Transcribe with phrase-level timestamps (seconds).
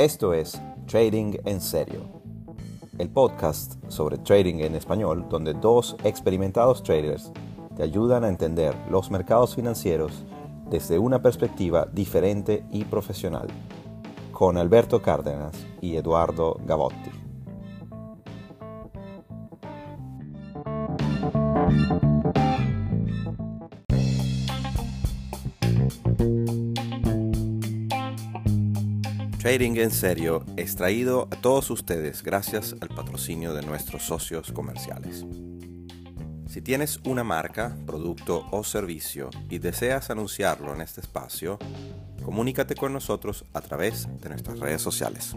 [0.00, 2.00] Esto es Trading en Serio,
[2.96, 7.30] el podcast sobre trading en español donde dos experimentados traders
[7.76, 10.24] te ayudan a entender los mercados financieros
[10.70, 13.48] desde una perspectiva diferente y profesional,
[14.32, 17.29] con Alberto Cárdenas y Eduardo Gavotti.
[29.60, 35.26] Trading en Serio es traído a todos ustedes gracias al patrocinio de nuestros socios comerciales.
[36.46, 41.58] Si tienes una marca, producto o servicio y deseas anunciarlo en este espacio,
[42.24, 45.34] comunícate con nosotros a través de nuestras redes sociales.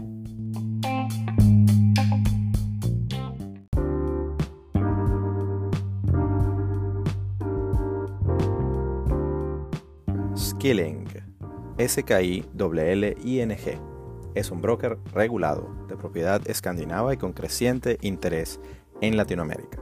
[10.34, 11.04] Skilling.
[11.76, 12.54] S-K-I-L-L-I-N-G
[14.34, 18.60] es un broker regulado, de propiedad escandinava y con creciente interés
[19.00, 19.78] en Latinoamérica.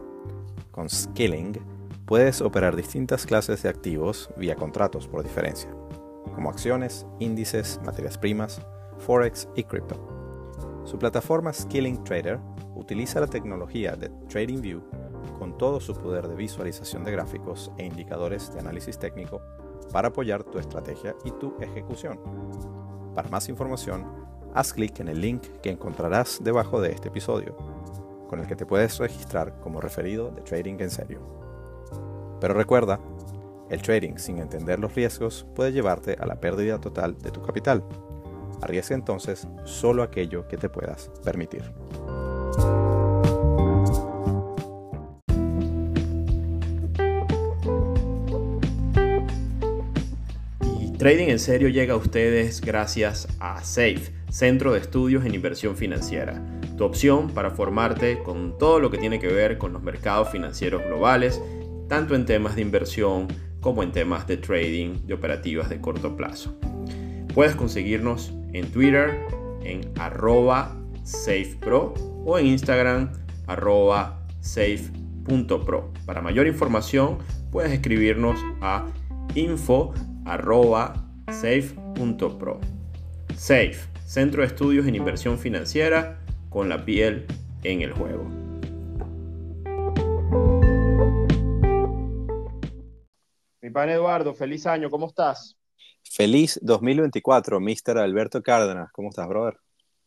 [0.71, 1.59] Con Skilling
[2.07, 5.71] puedes operar distintas clases de activos vía contratos por diferencia,
[6.35, 8.61] como acciones, índices, materias primas,
[8.99, 10.09] forex y cripto.
[10.85, 12.39] Su plataforma Skilling Trader
[12.75, 14.83] utiliza la tecnología de TradingView
[15.39, 19.41] con todo su poder de visualización de gráficos e indicadores de análisis técnico
[19.93, 22.19] para apoyar tu estrategia y tu ejecución.
[23.15, 24.22] Para más información,
[24.55, 27.57] haz clic en el link que encontrarás debajo de este episodio,
[28.29, 31.21] con el que te puedes registrar como referido de Trading en serio.
[32.41, 32.99] Pero recuerda,
[33.71, 37.83] el trading sin entender los riesgos puede llevarte a la pérdida total de tu capital.
[38.61, 41.63] Arriesga entonces solo aquello que te puedas permitir.
[50.99, 56.43] Trading en serio llega a ustedes gracias a Safe Centro de Estudios en Inversión Financiera,
[56.79, 60.83] tu opción para formarte con todo lo que tiene que ver con los mercados financieros
[60.87, 61.39] globales,
[61.87, 63.29] tanto en temas de inversión
[63.61, 66.59] como en temas de trading de operativas de corto plazo.
[67.35, 69.21] Puedes conseguirnos en Twitter
[69.65, 71.93] en arroba safepro
[72.25, 73.13] o en Instagram
[73.47, 75.93] arroba safe.pro.
[76.07, 77.19] Para mayor información
[77.51, 78.87] puedes escribirnos a
[79.35, 79.93] info
[80.25, 82.61] arroba safe.pro.
[83.37, 86.19] Safe Centro de Estudios en Inversión Financiera
[86.51, 87.25] con la piel
[87.65, 88.25] en el juego.
[93.63, 95.59] Mi pan Eduardo, feliz año, ¿cómo estás?
[96.05, 97.97] Feliz 2024, Mr.
[97.97, 99.57] Alberto Cárdenas, ¿cómo estás, brother?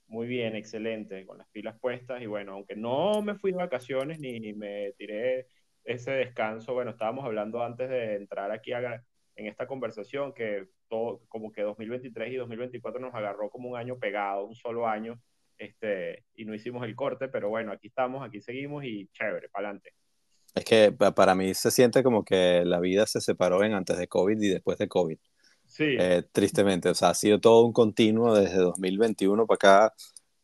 [0.06, 4.20] Muy bien, excelente, con las pilas puestas y bueno, aunque no me fui de vacaciones
[4.20, 5.48] ni me tiré
[5.84, 11.52] ese descanso, bueno, estábamos hablando antes de entrar aquí en esta conversación que todo, como
[11.52, 15.20] que 2023 y 2024 nos agarró como un año pegado, un solo año,
[15.58, 19.70] este, y no hicimos el corte, pero bueno, aquí estamos, aquí seguimos y chévere, para
[19.70, 19.94] adelante.
[20.54, 24.08] Es que para mí se siente como que la vida se separó en antes de
[24.08, 25.18] COVID y después de COVID.
[25.66, 25.96] Sí.
[26.00, 29.94] Eh, tristemente, o sea, ha sido todo un continuo desde 2021 para acá,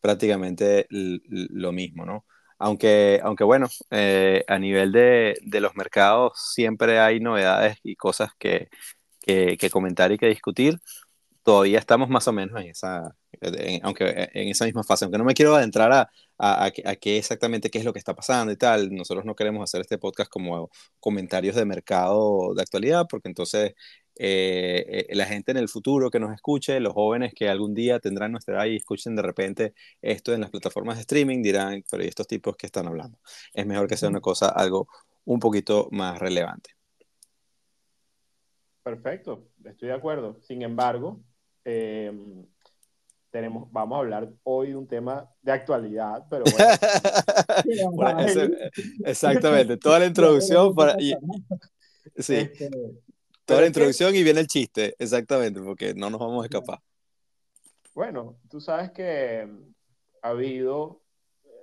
[0.01, 2.25] prácticamente lo mismo, ¿no?
[2.57, 8.31] Aunque, aunque bueno, eh, a nivel de, de, los mercados siempre hay novedades y cosas
[8.37, 8.69] que,
[9.21, 10.79] que, comentar y que discutir,
[11.43, 13.15] todavía estamos más o menos en esa,
[13.83, 17.69] aunque en esa misma fase, aunque no me quiero adentrar a, a, a, qué exactamente
[17.69, 20.69] qué es lo que está pasando y tal, nosotros no queremos hacer este podcast como
[20.99, 23.73] comentarios de mercado de actualidad, porque entonces
[24.17, 27.99] eh, eh, la gente en el futuro que nos escuche, los jóvenes que algún día
[27.99, 32.03] tendrán nuestra edad y escuchen de repente esto en las plataformas de streaming, dirán, pero
[32.03, 33.17] ¿y estos tipos que están hablando?
[33.53, 34.87] Es mejor que sea una cosa, algo
[35.25, 36.80] un poquito más relevante.
[38.83, 40.39] Perfecto, estoy de acuerdo.
[40.41, 41.21] Sin embargo,
[41.63, 42.45] em,
[43.29, 46.65] tenemos, vamos a hablar hoy de un tema de actualidad, pero bueno.
[49.05, 50.97] exactamente, toda la introducción para...
[52.17, 52.69] sí, este,
[53.45, 56.79] toda la introducción y viene el chiste, exactamente, porque no nos vamos a escapar.
[57.93, 59.47] Bueno, tú sabes que
[60.21, 61.01] ha habido,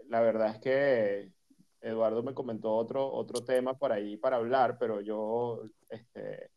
[0.09, 1.33] la verdad es que
[1.81, 6.51] Eduardo me comentó otro, otro tema por ahí para hablar, pero yo este,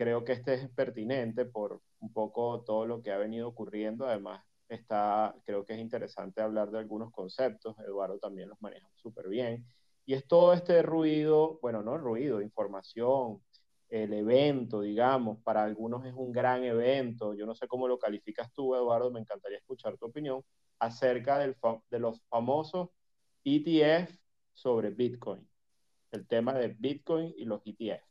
[0.00, 4.06] creo que este es pertinente por un poco todo lo que ha venido ocurriendo.
[4.06, 7.78] Además, está, creo que es interesante hablar de algunos conceptos.
[7.80, 9.66] Eduardo también los maneja súper bien.
[10.06, 13.42] Y es todo este ruido, bueno, no ruido, información,
[13.90, 17.34] el evento, digamos, para algunos es un gran evento.
[17.34, 20.42] Yo no sé cómo lo calificas tú, Eduardo, me encantaría escuchar tu opinión
[20.78, 21.56] acerca del,
[21.90, 22.88] de los famosos
[23.44, 24.16] ETF
[24.54, 25.46] sobre Bitcoin.
[26.10, 28.09] El tema de Bitcoin y los ETF.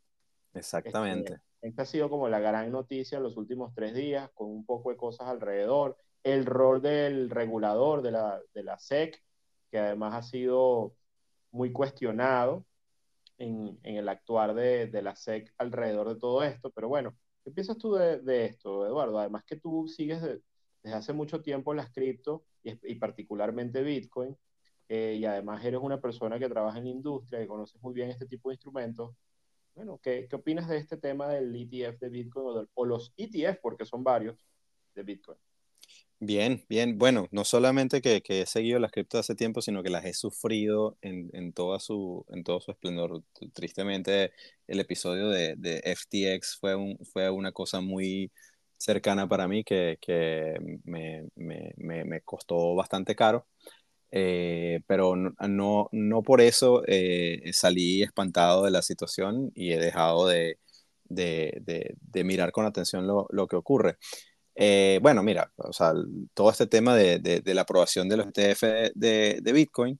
[0.53, 1.41] Exactamente.
[1.61, 4.89] Esta ha sido como la gran noticia en los últimos tres días, con un poco
[4.89, 5.97] de cosas alrededor.
[6.23, 9.21] el rol del regulador de la, de la SEC,
[9.71, 10.95] que además ha sido
[11.51, 12.65] muy cuestionado
[13.37, 16.71] en, en el actuar de, de, la SEC alrededor de todo esto.
[16.71, 19.19] Pero bueno, ¿qué piensas tú de, de esto, Eduardo?
[19.19, 24.35] Además que tú sigues desde hace mucho tiempo las cripto y, y particularmente Bitcoin,
[24.89, 28.09] eh, y además eres una persona que trabaja en la industria, y conoces muy bien
[28.09, 29.15] este tipo de instrumentos.
[29.79, 33.61] Bueno, ¿qué, qué opinas de este tema del ETF de Bitcoin o, o los ETF,
[33.61, 34.45] porque son varios,
[34.93, 35.37] de Bitcoin?
[36.19, 36.97] Bien, bien.
[36.97, 40.13] Bueno, no solamente que, que, he seguido las criptos hace tiempo, sino que las he
[40.13, 43.23] sufrido en, en, toda su, en todo su esplendor.
[43.53, 44.33] Tristemente,
[44.67, 48.33] el episodio de, de FTX fue, un, fue una cosa muy
[48.77, 53.47] cercana para mí que, que me, me, me, costó bastante caro.
[54.11, 60.27] Eh, pero no, no, por eso eh, salí espantado de la situación y he dejado
[60.27, 60.57] de,
[61.05, 63.97] de, de, de mirar con atención lo, lo que ocurre.
[64.61, 65.93] Eh, bueno, mira, o sea,
[66.33, 69.97] todo este tema de, de, la aprobación de los ETF de, Bitcoin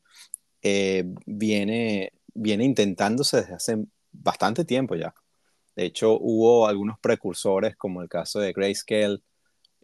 [0.62, 3.78] eh, viene, viene intentándose desde hace
[4.12, 5.14] bastante tiempo ya.
[5.78, 9.20] De hecho, hubo algunos precursores, como el caso de Grayscale,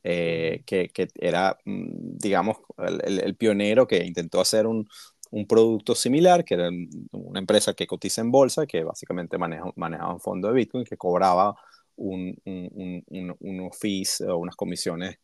[0.07, 4.87] eh, que, que, era, mm, digamos, el, el, pionero que intentó hacer un,
[5.31, 6.69] un, producto similar, que era
[7.11, 10.95] una empresa que cotiza en bolsa, que básicamente maneja, manejaba un fondo de Bitcoin, que
[10.95, 11.55] cobraba
[11.95, 15.17] un, un, unos fees o unas comisiones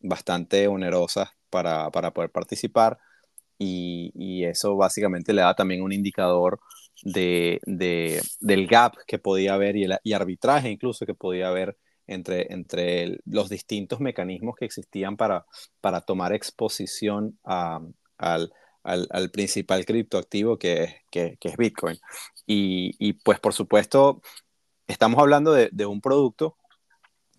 [0.00, 2.98] bastante onerosas para, para poder participar.
[3.56, 6.58] Y, y, eso básicamente le da también un indicador
[7.04, 11.76] de, de, del gap que podía haber y, el, y arbitraje incluso que podía haber
[12.06, 15.46] entre, entre los distintos mecanismos que existían para,
[15.80, 17.80] para tomar exposición a,
[18.18, 18.52] al,
[18.82, 21.96] al, al, principal criptoactivo que es, que, que es Bitcoin.
[22.46, 24.20] Y, y, pues por supuesto
[24.86, 26.56] estamos hablando de, de un producto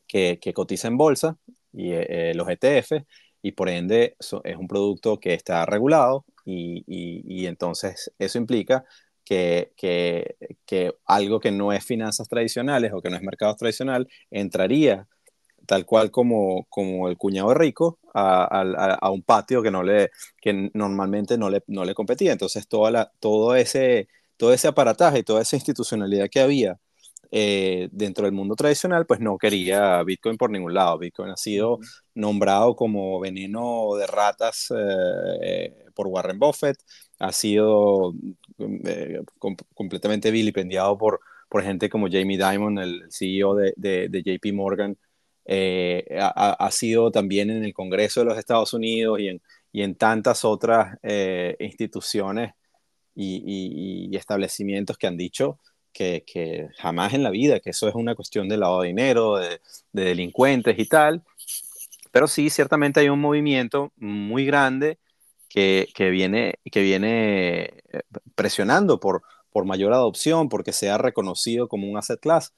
[0.07, 1.37] que, que, cotiza en bolsa
[1.73, 3.03] y eh, los ETF
[3.41, 8.85] y por ende es un producto que está regulado y, y, y entonces eso implica
[9.25, 14.07] que, que, que, algo que no es finanzas tradicionales o que no es mercados tradicional
[14.31, 15.07] entraría
[15.65, 20.11] tal cual como, como el cuñado rico a, a, a, un patio que, no le,
[20.41, 22.31] que normalmente no le, no le competía.
[22.31, 24.07] Entonces toda la, todo, ese,
[24.37, 26.79] todo ese aparataje y toda esa institucionalidad que había
[27.31, 30.97] eh, dentro del mundo tradicional, pues no quería Bitcoin por ningún lado.
[30.99, 31.79] Bitcoin ha sido
[32.13, 34.71] nombrado como veneno de ratas
[35.41, 36.77] eh, por Warren Buffett,
[37.19, 38.13] ha sido
[38.85, 41.19] eh, com completamente vilipendiado por,
[41.49, 44.97] por gente como Jamie Dimon, el CEO de, de, de JP Morgan.
[45.45, 49.41] Eh, ha, ha, sido también en el Congreso de los Estados Unidos y en,
[49.71, 52.53] y en tantas otras eh, instituciones
[53.13, 55.59] y, y, y establecimientos que han dicho
[55.93, 59.37] que, que, jamás en la vida, que eso es una cuestión de lavado de dinero,
[59.37, 59.61] de,
[59.93, 61.23] de, delincuentes y tal.
[62.11, 64.97] Pero sí, ciertamente hay un movimiento muy grande
[65.55, 67.63] que, que viene, que viene
[67.93, 68.01] eh,
[68.35, 69.21] presionando por,
[69.51, 72.53] por mayor adopción, porque se ha reconocido como un asset class.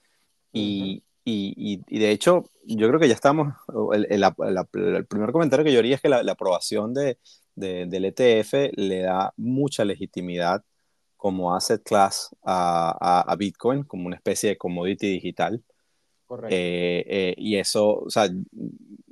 [0.51, 1.03] Y, uh -huh.
[1.25, 3.53] y, y, de hecho, yo creo que ya estamos,
[3.93, 7.19] el, el, el, el primer comentario que yo haría es que la, la aprobación de,
[7.53, 10.63] de, del ETF le da mucha legitimidad
[11.17, 15.63] como asset class a, a, a, Bitcoin, como una especie de commodity digital.
[16.27, 16.49] Correcto.
[16.55, 18.29] Eh, eh, y eso, o sea,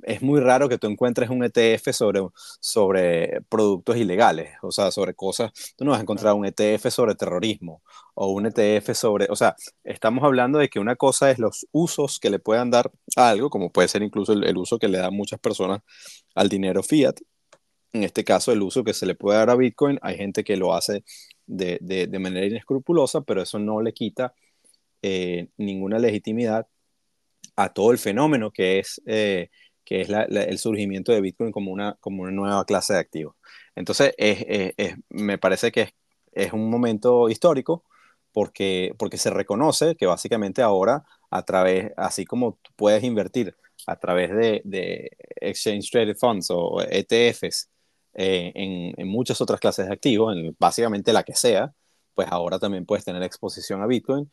[0.02, 2.20] es muy raro que tú encuentres un ETF sobre,
[2.60, 7.14] sobre productos ilegales, o sea, sobre cosas, tú no vas a encontrar un ETF sobre
[7.14, 7.82] terrorismo
[8.14, 12.20] o un ETF sobre, o sea, estamos hablando de que una cosa es los usos
[12.20, 14.98] que le puedan dar a algo, como puede ser incluso el, el uso que le
[14.98, 15.80] dan muchas personas
[16.34, 17.16] al dinero fiat,
[17.92, 20.56] en este caso el uso que se le puede dar a Bitcoin, hay gente que
[20.56, 21.04] lo hace
[21.46, 24.34] de, de, de manera inescrupulosa, pero eso no le quita
[25.02, 26.66] eh, ninguna legitimidad
[27.56, 29.50] a todo el fenómeno que es, eh,
[29.84, 33.00] que es la, la, el surgimiento de Bitcoin como una, como una nueva clase de
[33.00, 33.36] activos.
[33.74, 35.90] Entonces, es, es, es, me parece que
[36.32, 37.84] es, un momento histórico
[38.32, 44.30] porque, porque se reconoce que básicamente ahora, a través, así como puedes invertir a través
[44.30, 47.70] de, de Exchange Traded Funds o ETFs
[48.14, 51.72] eh, en, en, muchas otras clases de activos, en básicamente la que sea,
[52.14, 54.30] pues ahora también puedes tener exposición a Bitcoin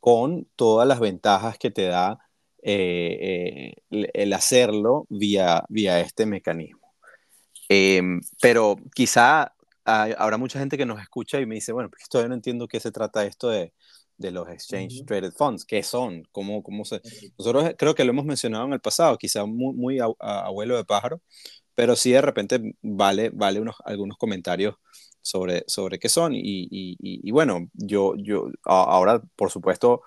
[0.00, 2.18] con todas las ventajas que te da
[2.66, 6.94] eh, eh, el hacerlo vía, vía este mecanismo.
[7.68, 8.02] Eh,
[8.40, 9.54] pero quizá
[9.84, 12.66] hay, habrá mucha gente que nos escucha y me dice, bueno, pues todavía no entiendo
[12.66, 13.74] qué se trata esto de,
[14.16, 15.06] de los Exchange uh -huh.
[15.06, 17.00] Traded Funds, qué son, cómo, cómo se...
[17.38, 20.76] Nosotros creo que lo hemos mencionado en el pasado, quizá muy, muy a, a, abuelo
[20.76, 21.20] de pájaro,
[21.74, 24.76] pero sí de repente vale, vale unos, algunos comentarios
[25.20, 26.34] sobre, sobre qué son.
[26.34, 30.02] Y, y, y, bueno, yo, yo ahora, por supuesto,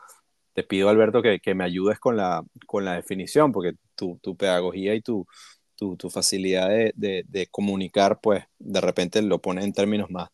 [0.57, 4.35] te pido, Alberto, que, que me ayudes con la, con la definición, porque tu, tu
[4.35, 5.27] pedagogía y tu,
[5.75, 10.29] tu, tu facilidad de, de, comunicar, pues de repente lo pone en términos más,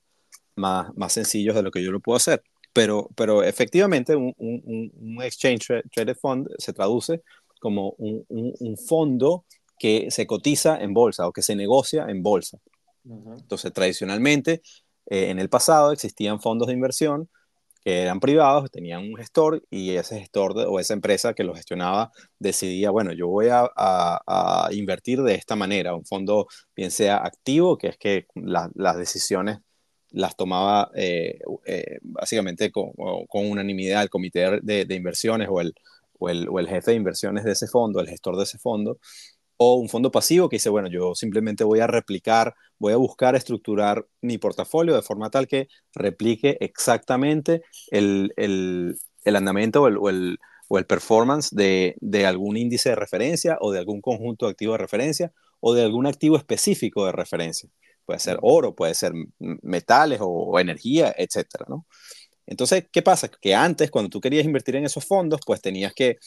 [0.55, 2.41] más, más sencillos de lo que yo lo puedo hacer.
[2.71, 7.21] Pero, pero efectivamente un, un, un Exchange Traded Fund se traduce
[7.59, 9.43] como un, un, fondo
[9.77, 12.59] que se cotiza en bolsa o que se negocia en bolsa.
[13.03, 14.61] Entonces, tradicionalmente,
[15.07, 17.29] eh, en el pasado existían fondos de inversión
[17.83, 22.11] que eran privados, tenían un gestor y ese gestor o esa empresa que lo gestionaba
[22.39, 27.87] decidía, bueno, yo voy a, invertir de esta manera, un fondo bien sea activo, que
[27.87, 29.59] es que las decisiones
[30.11, 32.91] las tomaba eh, eh, básicamente con,
[33.27, 35.73] con, unanimidad el comité de, de inversiones o el,
[36.19, 38.99] o el, o el, jefe de inversiones de ese fondo, el gestor de ese fondo,
[39.57, 43.35] o un fondo pasivo que dice, bueno, yo simplemente voy a replicar, voy a buscar
[43.35, 49.97] estructurar mi portafolio de forma tal que replique exactamente el, el, el andamiento o el,
[49.97, 54.45] o el, o el performance de, de, algún índice de referencia o de algún conjunto
[54.45, 57.69] de activos de referencia o de algún activo específico de referencia.
[58.05, 61.85] Puede ser oro, puede ser metales o, energía, etcétera, ¿no?
[62.45, 63.29] Entonces, ¿qué pasa?
[63.29, 66.17] Que antes, cuando tú querías invertir en esos fondos, pues tenías que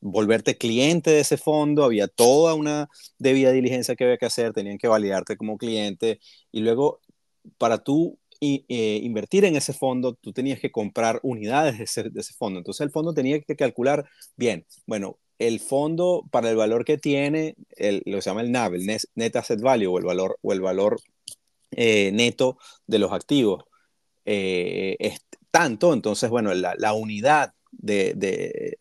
[0.00, 2.88] volverte cliente de ese fondo, había toda una
[3.18, 6.20] debida diligencia que había que hacer, tenían que validarte como cliente
[6.52, 7.00] y luego
[7.58, 12.20] para tú eh, invertir en ese fondo, tú tenías que comprar unidades de ese, de
[12.20, 12.58] ese, fondo.
[12.58, 17.54] Entonces el fondo tenía que calcular bien, bueno, el fondo para el valor que tiene,
[17.76, 20.60] el, lo se llama el NAV, el Net, Asset Value o el valor, o el
[20.60, 21.00] valor
[21.72, 23.64] eh, neto de los activos,
[24.24, 28.76] eh, es tanto, entonces, bueno, la, la unidad de,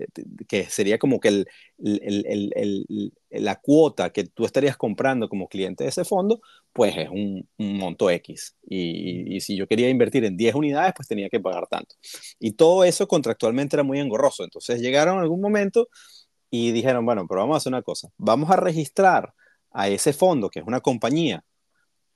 [0.48, 5.89] que sería como que el, el, la cuota que tú estarías comprando como cliente de
[5.89, 6.41] ese fondo,
[6.74, 8.55] pues es un, monto X.
[8.67, 11.96] Y, y, si yo quería invertir en 10 unidades, pues tenía que pagar tanto.
[12.39, 14.43] Y todo eso contractualmente era muy engorroso.
[14.43, 15.89] Entonces llegaron en algún momento
[16.50, 19.34] y dijeron, bueno, pero vamos a hacer una cosa, vamos a registrar
[19.72, 21.43] a ese fondo, que es una compañía,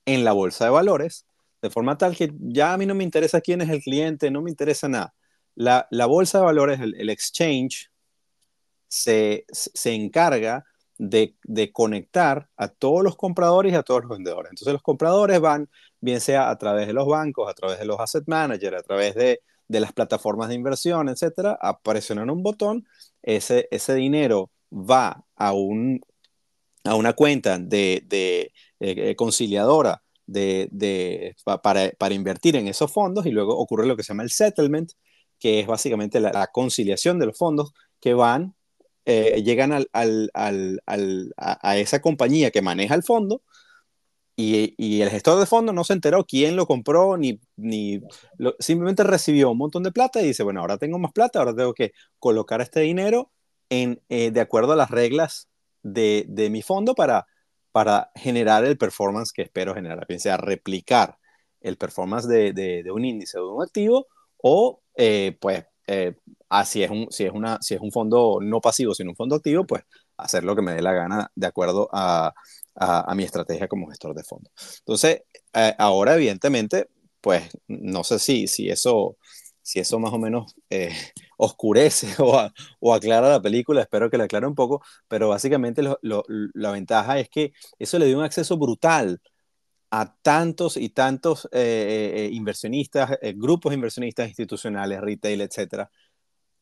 [0.05, 1.25] en la bolsa de valores,
[1.61, 4.41] de forma tal que ya a mí no me interesa quién es el cliente, no
[4.41, 5.13] me interesa nada
[5.55, 7.91] la, bolsa de valores, el, exchange,
[8.87, 9.45] se,
[9.85, 10.65] encarga
[10.97, 11.35] de,
[11.71, 14.51] conectar a todos los compradores y a todos los vendedores.
[14.51, 15.69] Entonces los compradores van,
[15.99, 19.15] bien sea a través de los bancos, a través de los asset managers, a través
[19.15, 22.87] de, las plataformas de inversión, etcétera, a presionar un botón,
[23.23, 25.99] ese, ese dinero va a, un,
[26.83, 33.31] a una cuenta de, de eh, conciliadora de, para, para, invertir en esos fondos y
[33.31, 34.91] luego ocurre lo que se llama el settlement,
[35.43, 38.55] que es básicamente la, conciliación de los fondos que van,
[39.03, 43.41] eh, llegan al, al, al, a, esa compañía que maneja el fondo
[44.37, 47.99] y, y, el gestor de fondo no se enteró quién lo compró, ni, ni
[48.59, 51.73] simplemente recibió un montón de plata y dice, bueno, ahora tengo más plata, ahora tengo
[51.73, 53.29] que colocar este dinero
[53.69, 55.49] en, eh, de acuerdo a las reglas
[55.81, 57.27] de, de, mi fondo para,
[57.73, 61.17] para generar el performance que espero generar, bien sea replicar
[61.59, 64.07] el performance de, de, de un índice o de un activo
[64.43, 66.15] o eh, pues eh,
[66.49, 69.15] ah, si, es un, si, es una, si es un fondo no pasivo, sino un
[69.15, 69.83] fondo activo, pues
[70.17, 72.33] hacer lo que me dé la gana de acuerdo a,
[72.75, 74.51] a, mi estrategia como gestor de fondo.
[74.79, 75.21] Entonces,
[75.53, 76.89] eh, ahora evidentemente,
[77.21, 79.17] pues no sé si, si, eso,
[79.61, 80.55] si eso más o menos
[81.37, 85.97] oscurece o, o, aclara la película, espero que la aclare un poco, pero básicamente lo,
[86.53, 89.21] la ventaja es que eso le dio un acceso brutal
[89.95, 95.91] a tantos y tantos eh, eh, eh, inversionistas, grupos inversionistas institucionales, retail, etcétera,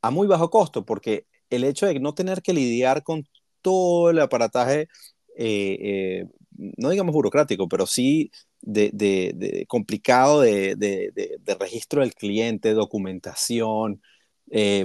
[0.02, 3.26] a muy bajo costo, porque el hecho de no tener que lidiar con
[3.62, 4.90] todo el aparataje,
[6.58, 14.02] no digamos burocrático, pero sí de, complicado de, de, registro del cliente, documentación,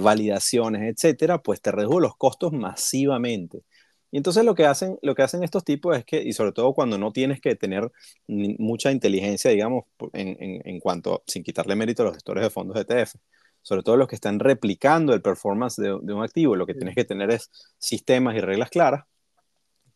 [0.01, 3.63] validaciones, etcétera, pues te redujo los costos masivamente.
[4.11, 6.73] Y entonces lo que hacen, lo que hacen estos tipos es que, y sobre todo
[6.73, 7.91] cuando no tienes que tener
[8.27, 13.15] mucha inteligencia, digamos, en, en, cuanto, sin quitarle mérito a los gestores de fondos ETF,
[13.61, 17.03] sobre todo los que están replicando el performance de, un activo, lo que tienes que
[17.03, 19.03] tener es sistemas y reglas claras,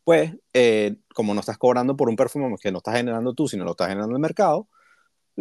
[0.04, 3.64] pues eh, como no estás cobrando por un performance que no estás generando tú, sino
[3.64, 4.68] lo estás generando el mercado,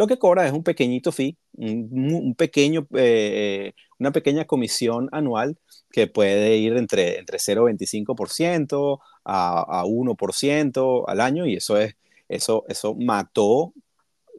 [0.01, 5.59] lo que cobra es un pequeñito fee, un, pequeño, eh, una pequeña comisión anual
[5.91, 11.95] que puede ir entre, entre 0,25% a, a 1% al año y eso, es,
[12.29, 13.75] eso, eso mató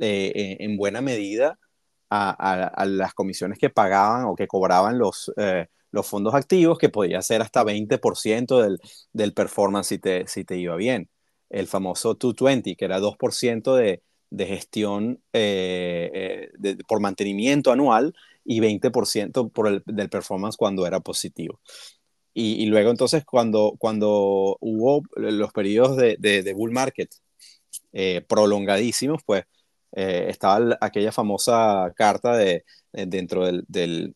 [0.00, 1.60] eh, en buena medida
[2.10, 7.22] a, las comisiones que pagaban o que cobraban los, eh, los fondos activos, que podía
[7.22, 8.80] ser hasta 20% del,
[9.12, 11.08] del performance si te, si te iba bien.
[11.50, 14.02] El famoso 220, que era 2% de
[14.32, 21.00] de gestión eh, eh, por mantenimiento anual y 20% por el, del performance cuando era
[21.00, 21.60] positivo.
[22.34, 27.10] y, luego entonces cuando, cuando hubo los periodos de, de, bull market
[27.92, 29.44] eh, prolongadísimos, pues
[29.92, 34.14] eh, estaba aquella famosa carta de, dentro del, del,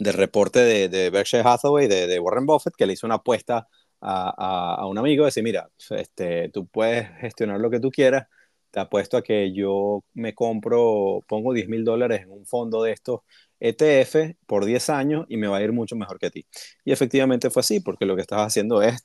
[0.00, 3.68] reporte de, de Berkshire Hathaway de, Warren Buffett que le hizo una apuesta
[4.00, 8.26] a, a, un amigo, decir, mira, este, tú puedes gestionar lo que tú quieras,
[8.70, 12.92] te apuesto a que yo me compro, pongo 10 mil dólares en un fondo de
[12.92, 13.20] estos
[13.60, 16.46] ETF por 10 años y me va a ir mucho mejor que a ti.
[16.84, 19.04] Y efectivamente fue así, porque lo que estabas haciendo es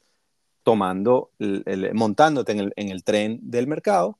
[0.63, 1.32] tomando,
[1.93, 4.20] montándote en el, en el, tren del mercado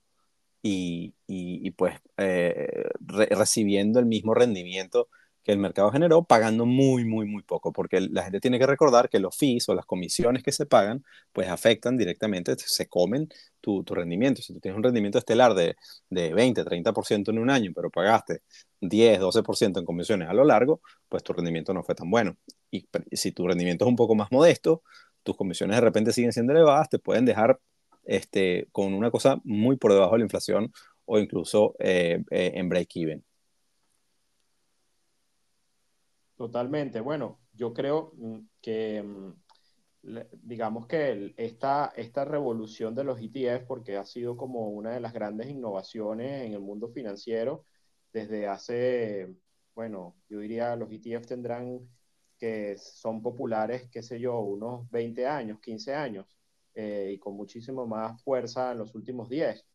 [0.62, 5.09] y, y, pues eh, recibiendo el mismo rendimiento
[5.43, 9.09] que el mercado generó pagando muy, muy, muy poco, porque la gente tiene que recordar
[9.09, 13.29] que los fees o las comisiones que se pagan, pues afectan directamente, se comen
[13.62, 14.41] tu, tu rendimiento.
[14.41, 15.75] Si tú tienes un rendimiento estelar de,
[16.09, 18.41] de 20, 30% en un año, pero pagaste
[18.81, 22.38] 10, 12% en comisiones a lo largo, pues tu rendimiento no fue tan bueno.
[22.71, 24.83] Y si tu rendimiento es un poco más modesto,
[25.23, 27.59] tus comisiones de repente siguen siendo elevadas, te pueden dejar
[28.03, 30.71] este, con una cosa muy por debajo de la inflación
[31.05, 33.23] o incluso eh, eh, en break-even.
[36.35, 36.99] Totalmente.
[37.01, 39.33] Bueno, yo creo mm, que, mm,
[40.41, 45.13] digamos que esta, esta revolución de los ETF, porque ha sido como una de las
[45.13, 47.65] grandes innovaciones en el mundo financiero
[48.11, 49.35] desde hace,
[49.75, 51.87] bueno, yo diría los ETF tendrán
[52.37, 56.37] que son populares, qué sé yo, unos 20 años, 15 años,
[56.73, 59.65] eh, y con muchísimo más fuerza en los últimos 10.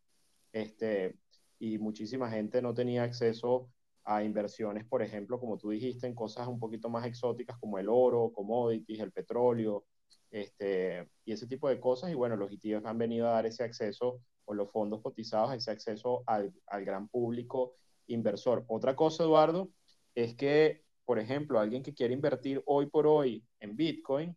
[0.52, 1.18] Este,
[1.58, 3.70] y muchísima gente no tenía acceso
[4.08, 7.88] a inversiones, por ejemplo, como tú dijiste, en cosas un poquito más exóticas como el
[7.90, 9.84] oro, commodities, el petróleo,
[10.30, 12.10] este, y ese tipo de cosas.
[12.10, 15.70] Y bueno, los ETFs han venido a dar ese acceso, o los fondos cotizados, ese
[15.70, 17.74] acceso al, al gran público
[18.06, 18.64] inversor.
[18.68, 19.68] Otra cosa, Eduardo,
[20.14, 24.34] es que, por ejemplo, alguien que quiere invertir hoy por hoy en Bitcoin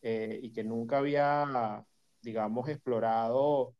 [0.00, 1.84] eh, y que nunca había,
[2.22, 3.74] digamos, explorado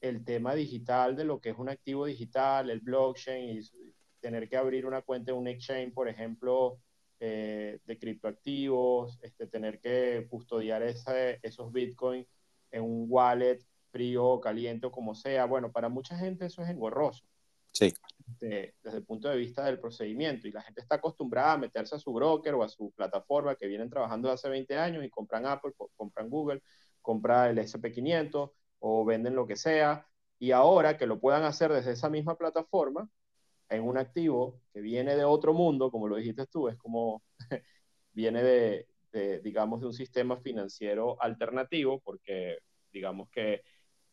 [0.00, 3.93] el tema digital de lo que es un activo digital, el blockchain y
[4.24, 6.78] tener que abrir una cuenta en un exchange, por ejemplo,
[7.20, 12.26] eh, de criptoactivos, este, tener que custodiar esos bitcoins
[12.70, 13.58] en un wallet
[13.90, 15.44] frío, caliente o como sea.
[15.44, 17.22] Bueno, para mucha gente eso es engorroso.
[17.70, 17.92] Sí.
[18.26, 20.48] Este, desde el punto de vista del procedimiento.
[20.48, 23.66] Y la gente está acostumbrada a meterse a su broker o a su plataforma que
[23.66, 26.62] vienen trabajando hace 20 años y compran Apple, compran Google,
[27.02, 30.06] compran el SP500 o venden lo que sea.
[30.38, 33.10] Y ahora que lo puedan hacer desde esa misma plataforma,
[33.68, 37.22] en un activo que viene de otro mundo, como lo dijiste tú, es como
[38.12, 38.86] viene de,
[39.42, 42.58] digamos, de un sistema financiero alternativo, porque
[42.92, 43.62] digamos que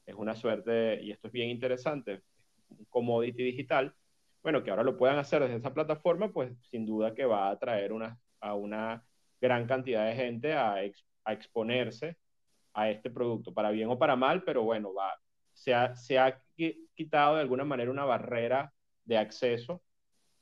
[0.06, 2.24] es una suerte, y esto es bien interesante,
[2.70, 3.96] un commodity digital,
[4.44, 7.52] bueno, que ahora lo puedan hacer desde esa plataforma, pues sin duda que va a
[7.52, 9.06] atraer una, a una
[9.40, 12.18] gran cantidad de gente a, a exponerse
[12.74, 15.14] a este producto, para bien o para mal, pero bueno, va,
[15.54, 16.42] se ha, se ha
[16.96, 18.74] quitado de alguna manera una barrera
[19.06, 19.82] de acceso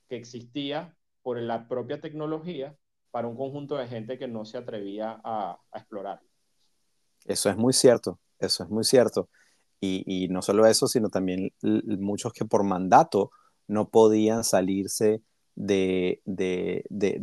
[0.08, 2.76] que existía por la propia tecnología
[3.12, 6.20] para un conjunto de gente que no se atrevía a, explorar.
[7.26, 9.30] Eso es muy cierto, eso es muy cierto.
[9.82, 13.32] Y, no solo eso, sino también muchos que por mandato
[13.68, 15.22] no podían salirse
[15.56, 16.22] de,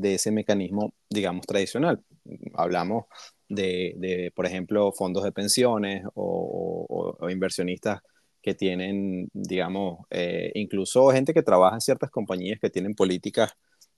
[0.02, 2.02] ese mecanismo, digamos, tradicional.
[2.54, 3.04] Hablamos
[3.48, 8.00] de, por ejemplo, fondos de pensiones o inversionistas
[8.46, 13.54] que tienen, digamos, eh, incluso gente que trabaja en ciertas compañías que tienen políticas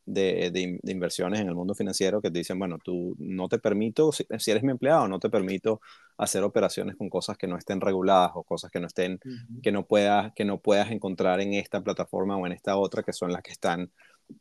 [0.06, 4.10] de, de, inversiones en el mundo financiero que te dicen, bueno, tú no te permito,
[4.10, 5.82] si, eres mi empleado, no te permito
[6.16, 9.20] hacer operaciones con cosas que no estén reguladas o cosas que no estén,
[9.62, 13.12] que, no puedas, que no puedas encontrar en esta plataforma o en esta otra, que
[13.12, 13.92] son las que están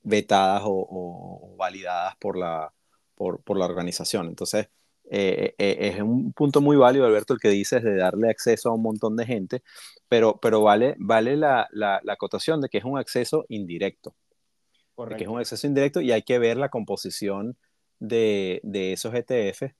[0.03, 2.71] vetadas o, o validadas por la,
[3.13, 4.27] por, por la organización.
[4.27, 4.69] Entonces,
[5.09, 8.73] eh, eh, es un punto muy válido, Alberto, el que dices de darle acceso a
[8.73, 9.63] un montón de gente,
[10.09, 14.15] pero, pero vale, vale la, la, acotación de que es un acceso indirecto.
[15.15, 17.55] Que es un acceso indirecto y hay que ver la composición
[17.99, 19.73] de, de esos ETF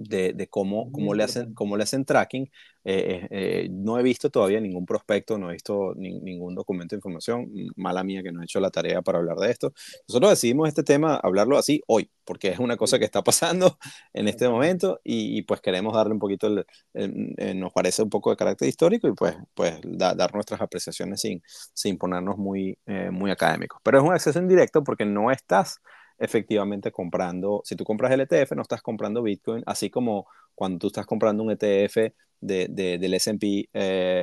[0.00, 2.50] de, de cómo, cómo, le hacen, cómo le hacen tracking.
[2.82, 6.98] Eh, eh, eh, no he visto todavía ningún prospecto, no he visto ningún documento de
[6.98, 7.50] información.
[7.76, 9.74] Mala mía que no he hecho la tarea para hablar de esto.
[10.08, 13.78] Nosotros decidimos este tema, hablarlo así hoy, porque es una cosa que está pasando
[14.14, 16.48] en este momento y, pues queremos darle un poquito,
[16.94, 21.42] nos parece un poco de carácter histórico y pues, pues dar nuestras apreciaciones sin,
[21.74, 22.78] sin ponernos muy,
[23.10, 23.80] muy académicos.
[23.82, 25.80] Pero es un acceso indirecto porque no estás
[26.20, 30.86] efectivamente comprando, si tú compras el ETF, no estás comprando Bitcoin, así como cuando tú
[30.88, 33.68] estás comprando un ETF de, del SP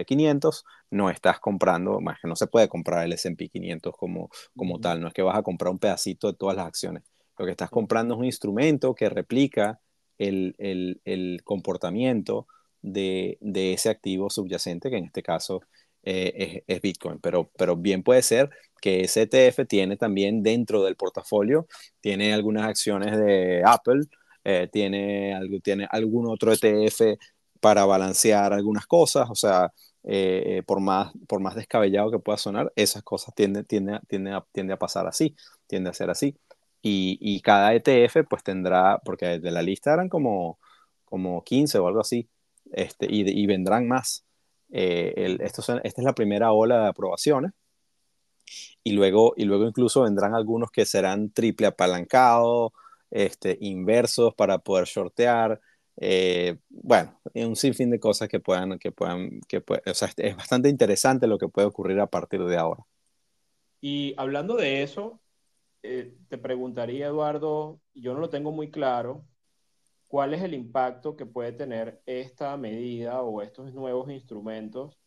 [0.06, 4.30] 500, eh, no estás comprando, más que no se puede comprar el SP 500 como,
[4.56, 7.04] como tal, no es que vas a comprar un pedacito de todas las acciones.
[7.38, 9.80] Lo que estás comprando es un instrumento que replica
[10.20, 12.48] el, el, el comportamiento
[12.82, 15.62] de, de, ese activo subyacente, que en este caso
[16.04, 17.20] eh, es, es, Bitcoin.
[17.20, 18.50] Pero, pero bien puede ser
[18.82, 21.68] que ese ETF tiene también dentro del portafolio,
[22.02, 24.02] tiene algunas acciones de Apple,
[24.44, 27.18] eh, tiene, tiene algún otro ETF
[27.60, 29.72] para balancear algunas cosas, o sea,
[30.04, 34.76] eh, por, más, por más descabellado que pueda sonar, esas cosas tienden, tiende, tiende, a,
[34.76, 35.36] a pasar así,
[35.68, 36.38] tiende a ser así.
[36.82, 40.60] Y, y, cada ETF pues tendrá, porque de la lista eran como,
[41.06, 42.30] como 15 o algo así,
[42.72, 44.26] este, y, y vendrán más.
[44.70, 47.52] Eh, esto son, esta es la primera ola de aprobaciones.
[48.84, 52.72] Y luego, y luego incluso vendrán algunos que serán triple apalancados,
[53.12, 55.60] este, inversos para poder shortear.
[56.00, 60.70] Eh, bueno, un sinfín de cosas que puedan, que puedan, que o sea, es bastante
[60.70, 62.84] interesante lo que puede ocurrir a partir de ahora.
[63.82, 65.20] Y hablando de eso,
[65.84, 69.26] eh, te preguntaría, Eduardo, yo no lo tengo muy claro,
[70.08, 74.98] ¿cuál es el impacto que puede tener esta medida o estos nuevos instrumentos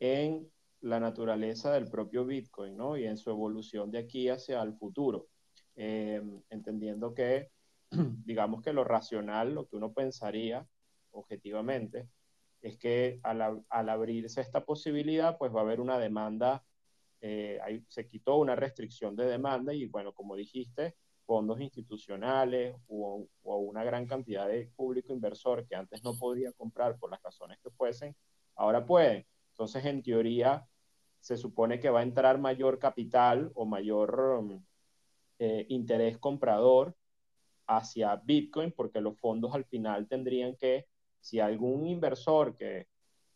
[0.00, 2.96] en la naturaleza del propio Bitcoin ¿no?
[2.96, 5.28] y en su evolución de aquí hacia el futuro?
[5.76, 7.50] Eh, entendiendo que,
[7.90, 10.66] digamos que lo racional, lo que uno pensaría
[11.10, 12.08] objetivamente,
[12.62, 16.64] es que al, al abrirse esta posibilidad, pues va a haber una demanda,
[17.20, 23.56] eh, se quitó una restricción de demanda y bueno, como dijiste, fondos institucionales o, o,
[23.58, 27.70] una gran cantidad de público inversor que antes no podía comprar por las razones que
[27.70, 28.14] fuesen,
[28.54, 29.26] ahora pueden.
[29.56, 30.68] Entonces, en teoría,
[31.18, 34.62] se supone que va a entrar mayor capital o mayor um,
[35.38, 36.94] eh, interés comprador
[37.66, 40.86] hacia Bitcoin, porque los fondos al final tendrían que,
[41.20, 42.86] si algún inversor que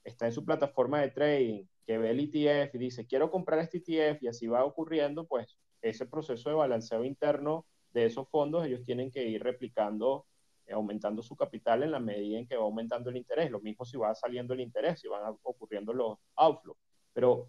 [0.05, 3.79] está en su plataforma de trading, que ve el ETF y dice, quiero comprar este
[3.79, 8.85] ETF y así va ocurriendo, pues ese proceso de balanceo interno de esos fondos, ellos
[8.85, 10.27] tienen que ir replicando,
[10.73, 13.51] aumentando su capital en la medida en que va aumentando el interés.
[13.51, 16.79] Lo mismo si va saliendo el interés, si van ocurriendo los outflows.
[17.13, 17.49] Pero,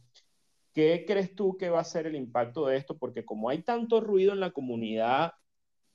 [0.73, 2.97] ¿qué crees tú que va a ser el impacto de esto?
[2.97, 5.33] Porque como hay tanto ruido en la comunidad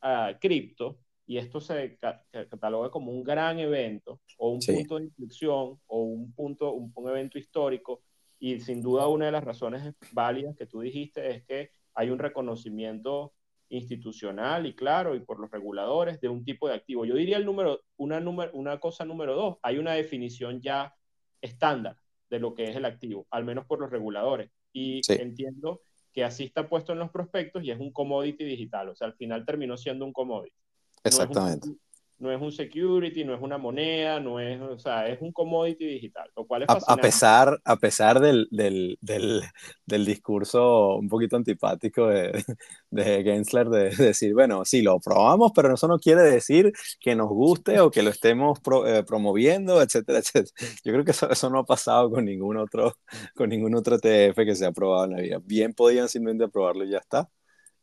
[0.03, 1.99] uh, cripto, y esto se
[2.31, 4.73] cataloga como un gran evento, o un sí.
[4.73, 8.03] punto de inflexión, o un punto, un, un evento histórico,
[8.39, 12.19] y sin duda una de las razones válidas que tú dijiste es que hay un
[12.19, 13.33] reconocimiento
[13.69, 17.05] institucional y claro, y por los reguladores de un tipo de activo.
[17.05, 20.95] Yo diría el número, una, número, una cosa número dos, hay una definición ya
[21.41, 21.97] estándar
[22.31, 24.51] de lo que es el activo, al menos por los reguladores.
[24.73, 25.15] Y sí.
[25.15, 25.81] entiendo
[26.13, 29.15] que así está puesto en los prospectos y es un commodity digital, o sea, al
[29.15, 30.57] final terminó siendo un commodity.
[31.05, 31.69] Exactamente.
[31.69, 31.86] No es un,
[32.19, 35.87] no es un security, no es una moneda, no es, o sea, es un commodity
[35.87, 39.43] digital, lo cual es a, a, pesar, a pesar del, del, del,
[39.85, 42.45] del, discurso un poquito antipático de,
[42.91, 47.15] de Gensler de, de, decir, bueno, sí, lo probamos, pero eso no quiere decir que
[47.15, 50.55] nos guste o que lo estemos pro, eh, promoviendo, etcétera, etcétera.
[50.85, 52.95] Yo creo que eso, eso, no ha pasado con ningún otro,
[53.35, 55.39] con ningún otro TF que se ha aprobado en la vida.
[55.45, 57.29] Bien podían simplemente aprobarlo y ya está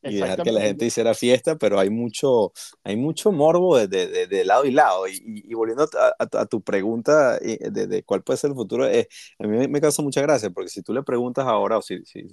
[0.04, 2.52] y dejar que la gente hiciera fiesta, pero hay mucho,
[2.84, 5.08] hay mucho morbo de, de, de lado y lado.
[5.08, 8.88] Y, y volviendo a, a, a, tu pregunta de, de, cuál puede ser el futuro,
[8.88, 9.08] eh,
[9.39, 12.24] a mí me causa mucha gracia, porque si tú le preguntas ahora, o si, si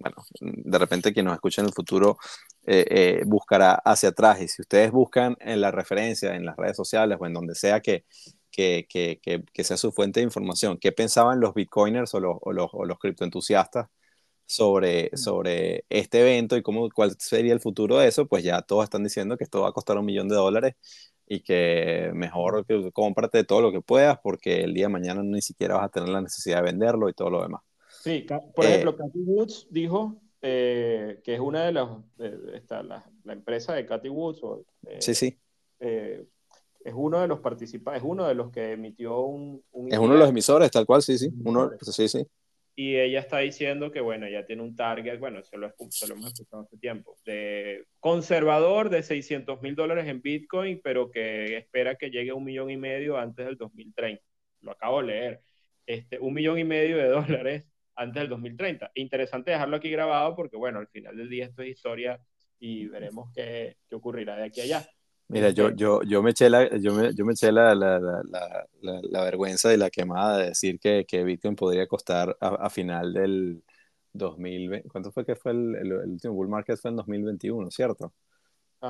[0.00, 2.18] bueno, de repente quien nos escucha en el futuro
[2.66, 6.76] eh, eh, buscará hacia atrás, y si ustedes buscan en la referencia, en las redes
[6.76, 8.04] sociales o en donde sea que,
[8.50, 12.36] que, que, que, que sea su fuente de información, qué pensaban los bitcoiners o los,
[12.40, 13.88] o los, o los criptoentusiastas
[14.50, 18.82] sobre, sobre este evento y cómo, cuál sería el futuro de eso, pues ya todos
[18.82, 20.74] están diciendo que esto va a costar un millón de dólares
[21.24, 25.40] y que mejor que cómprate todo lo que puedas porque el día de mañana ni
[25.40, 27.62] siquiera vas a tener la necesidad de venderlo y todo lo demás.
[28.02, 32.82] Sí, por ejemplo, eh, Cathy Woods dijo eh, que es una de las, eh, esta,
[32.82, 34.64] la, la, empresa de Cathy Woods, o,
[34.98, 35.38] sí, sí.
[35.78, 39.62] es uno de los participantes, es uno de los que emitió un...
[39.70, 41.30] un es uno de los emisores, tal cual, sí, sí.
[41.44, 42.26] Uno, sí, sí
[42.80, 46.14] y ella está diciendo que, bueno, ya tiene un target, bueno, se lo, se lo
[46.14, 51.96] hemos escuchado hace tiempo, de conservador de 600 mil dólares en Bitcoin, pero que espera
[51.96, 54.24] que llegue a un millón y medio antes del 2030.
[54.62, 55.42] Lo acabo de leer.
[55.84, 58.92] Este, un millón y medio de dólares antes del 2030.
[58.94, 62.18] Interesante dejarlo aquí grabado porque, bueno, al final del día esto es historia
[62.58, 64.90] y veremos qué, qué ocurrirá de aquí a allá.
[65.30, 68.62] Mira, yo, yo, yo me eché, la, yo me, yo me eché la, la, la,
[68.82, 73.12] la, vergüenza y la quemada de decir que, que Bitcoin podría costar a, a, final
[73.12, 73.62] del
[74.12, 74.88] 2020.
[74.88, 76.76] ¿Cuánto fue que fue el, el, el, último bull market?
[76.78, 78.12] Fue en 2021, ¿cierto?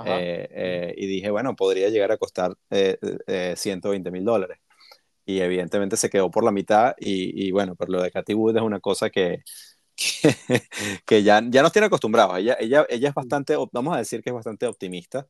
[0.07, 4.59] Eh, eh, y dije, bueno, podría llegar a costar eh, 120 eh, mil dólares.
[5.27, 6.95] Y evidentemente se quedó por la mitad.
[6.99, 9.43] Y, y, bueno, pero lo de Cathy Wood es una cosa que,
[11.07, 12.39] que, ya, ya nos tiene acostumbrados.
[12.39, 15.27] Ella, ella, ella es bastante, vamos a decir que es bastante optimista.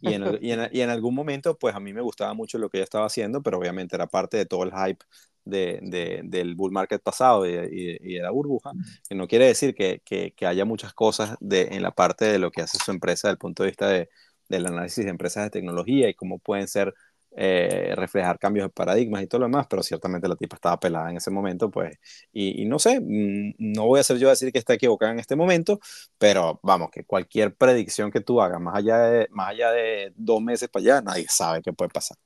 [0.00, 2.68] Y en, y, en, y en, algún momento, pues a mí me gustaba mucho lo
[2.68, 5.04] que ella estaba haciendo, pero obviamente era parte de todo el hype
[5.44, 8.72] de, de, del bull market pasado y, y, de la burbuja,
[9.08, 12.38] que no quiere decir que, que, que, haya muchas cosas de, en la parte de
[12.38, 14.08] lo que hace su empresa desde el punto de vista de,
[14.48, 16.94] del análisis de empresas de tecnología y cómo pueden ser
[17.36, 21.10] eh, reflejar cambios de paradigmas y todo lo demás, pero ciertamente la tipa estaba pelada
[21.10, 21.96] en ese momento, pues,
[22.32, 25.18] y, no sé, mm, no voy a ser yo a decir que está equivocada en
[25.18, 25.80] este momento,
[26.18, 30.42] pero vamos, que cualquier predicción que tú hagas, más allá de, más allá de dos
[30.42, 32.16] meses para allá, nadie sabe qué puede pasar.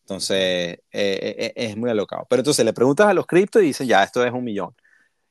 [0.00, 2.26] Entonces, eh, eh, es muy alocado.
[2.30, 4.74] Pero entonces le preguntas a los criptos y dicen, ya, esto es un millón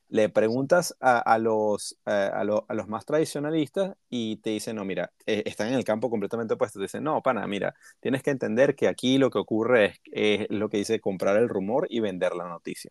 [0.08, 5.42] le preguntas a, los, eh, a, los más tradicionalistas y te dicen, no, mira, eh,
[5.44, 6.78] están en el campo completamente opuesto.
[6.78, 10.70] Te dicen, no, pana, mira, tienes que entender que aquí lo que ocurre es, lo
[10.70, 12.90] que dice comprar el rumor y vender la noticia.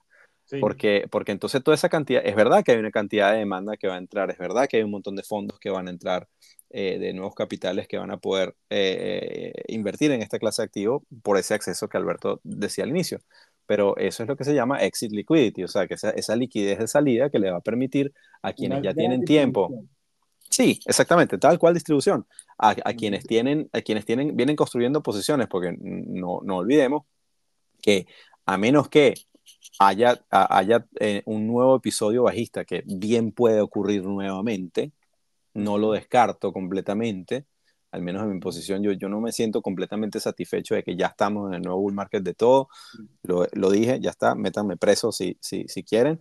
[0.61, 3.89] Porque, porque entonces toda esa cantidad, es verdad que hay una cantidad de demanda que
[3.89, 6.29] va a entrar, es verdad que hay un montón de fondos que van a entrar,
[6.69, 8.55] eh, de nuevos capitales que van a poder
[9.67, 13.19] invertir en esta clase de activo por ese acceso que Alberto decía al inicio
[13.67, 16.79] pero eso es lo que se llama exit liquidity, o sea, que esa, esa liquidez
[16.79, 19.69] de salida que le va a permitir a quienes ya tienen tiempo.
[20.49, 22.25] Sí, exactamente, tal cual distribución.
[22.57, 27.03] A, a quienes tienen, a quienes tienen, vienen construyendo posiciones, porque no, no olvidemos
[27.81, 28.07] que
[28.45, 29.13] a menos que
[29.79, 34.93] haya, haya eh, un nuevo episodio bajista, que bien puede ocurrir nuevamente,
[35.53, 37.45] no lo descarto completamente,
[37.91, 41.07] al menos en mi posición, yo, yo no me siento completamente satisfecho de que ya
[41.07, 42.69] estamos en el nuevo bull market de todo.
[43.23, 46.19] Lo, lo dije, ya está, métanme preso si, si, si quieren.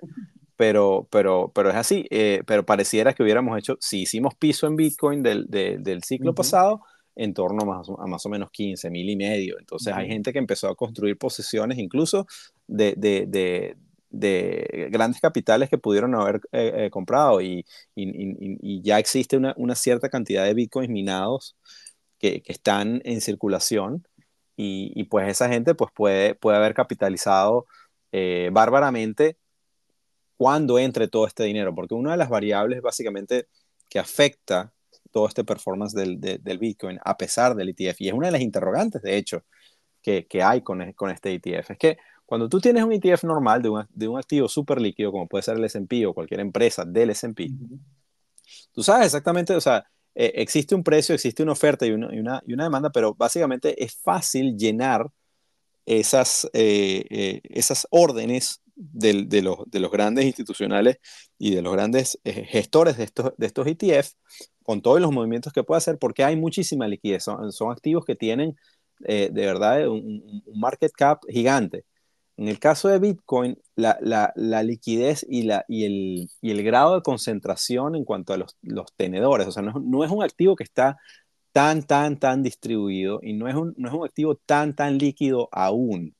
[0.56, 4.76] Pero, pero, pero es así, eh, pero pareciera que hubiéramos hecho, si hicimos piso en
[4.76, 6.80] Bitcoin del, del ciclo pasado,
[7.16, 9.58] en torno a más, a más, o menos 15 mil y medio.
[9.58, 12.26] Entonces hay gente que empezó a construir posiciones incluso
[12.66, 13.76] de, de, de,
[14.10, 19.74] de grandes capitales que pudieron haber eh, eh, comprado y, y, ya existe una, una,
[19.74, 21.56] cierta cantidad de bitcoins minados
[22.18, 24.06] que, que están en circulación
[24.56, 27.66] y, pues esa gente pues puede, puede haber capitalizado
[28.12, 29.36] eh, bárbaramente
[30.36, 33.48] cuando entre todo este dinero, porque una de las variables básicamente
[33.88, 34.72] que afecta
[35.12, 38.42] todo este performance del, del Bitcoin a pesar del ETF, y es una de las
[38.42, 39.44] interrogantes de hecho
[40.02, 43.62] que, que hay con, con este ETF, es que cuando tú tienes un ETF normal
[43.62, 46.84] de un, de un activo súper líquido, como puede ser el S&P o cualquier empresa
[46.84, 47.50] del S&P,
[48.72, 52.18] tú sabes exactamente, o sea, eh, existe un precio, existe una oferta y una, y,
[52.18, 55.10] una, y una, demanda, pero básicamente es fácil llenar
[55.84, 60.98] esas, eh, eh, esas órdenes de, de, los, de, los, grandes institucionales
[61.38, 64.12] y de los grandes gestores de estos, de estos ETF
[64.62, 67.24] con todos los movimientos que puede hacer, porque hay muchísima liquidez.
[67.24, 68.56] Son, son activos que tienen
[68.98, 71.84] de verdad un, un market cap gigante.
[72.36, 76.62] En el caso de Bitcoin, la, la, la liquidez y, la, y, el, y, el,
[76.62, 80.22] grado de concentración en cuanto a los, los tenedores, o sea, no, no, es un
[80.22, 80.98] activo que está
[81.52, 85.48] tan, tan, tan distribuido y no es un, no es un activo tan, tan líquido
[85.52, 86.14] aún.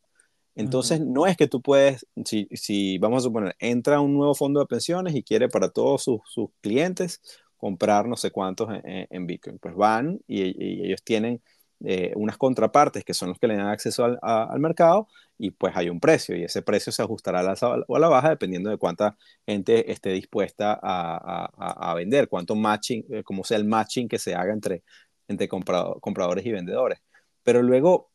[0.55, 1.12] Entonces, uh -huh.
[1.12, 4.66] no es que tú puedes, si, si, vamos a suponer, entra un nuevo fondo de
[4.66, 7.20] pensiones y quiere para todos sus, sus clientes
[7.59, 11.42] comprar no sé cuántos en, en Bitcoin, pues van y, y ellos tienen
[11.85, 15.91] eh, unas contrapartes que son los que le dan acceso al, mercado y pues hay
[15.91, 18.79] un precio y ese precio se ajustará a la, o a la baja dependiendo de
[18.79, 24.19] cuánta gente esté dispuesta a, a, vender, cuánto matching, eh, como sea el matching que
[24.19, 24.85] se haga entre,
[25.29, 27.01] entre comprado, compradores y vendedores.
[27.43, 28.11] Pero luego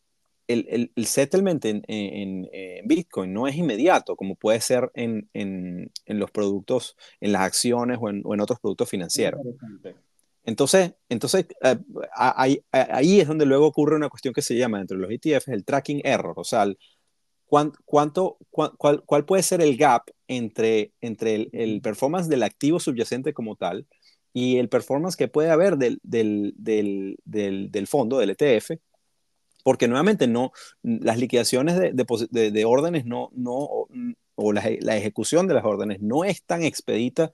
[0.48, 2.50] el, el, el settlement en,
[2.86, 8.10] Bitcoin no es inmediato como puede ser en, en los productos, en las acciones o
[8.10, 9.40] en, otros productos financieros.
[10.44, 11.78] Entonces, entonces eh,
[12.16, 15.64] ahí, ahí, es donde luego ocurre una cuestión que se llama entre los ETFs el
[15.64, 16.78] tracking error, o sea, el,
[17.86, 23.34] cuánto, cuál, cuál, puede ser el gap entre, entre el, el, performance del activo subyacente
[23.34, 23.86] como tal
[24.34, 27.18] y el performance que puede haber del, del, del,
[27.72, 28.72] del fondo, del ETF,
[29.64, 31.92] porque nuevamente no, las liquidaciones de,
[32.32, 33.88] de, de órdenes no, no,
[34.36, 37.32] o la, la, ejecución de las órdenes no es tan expedita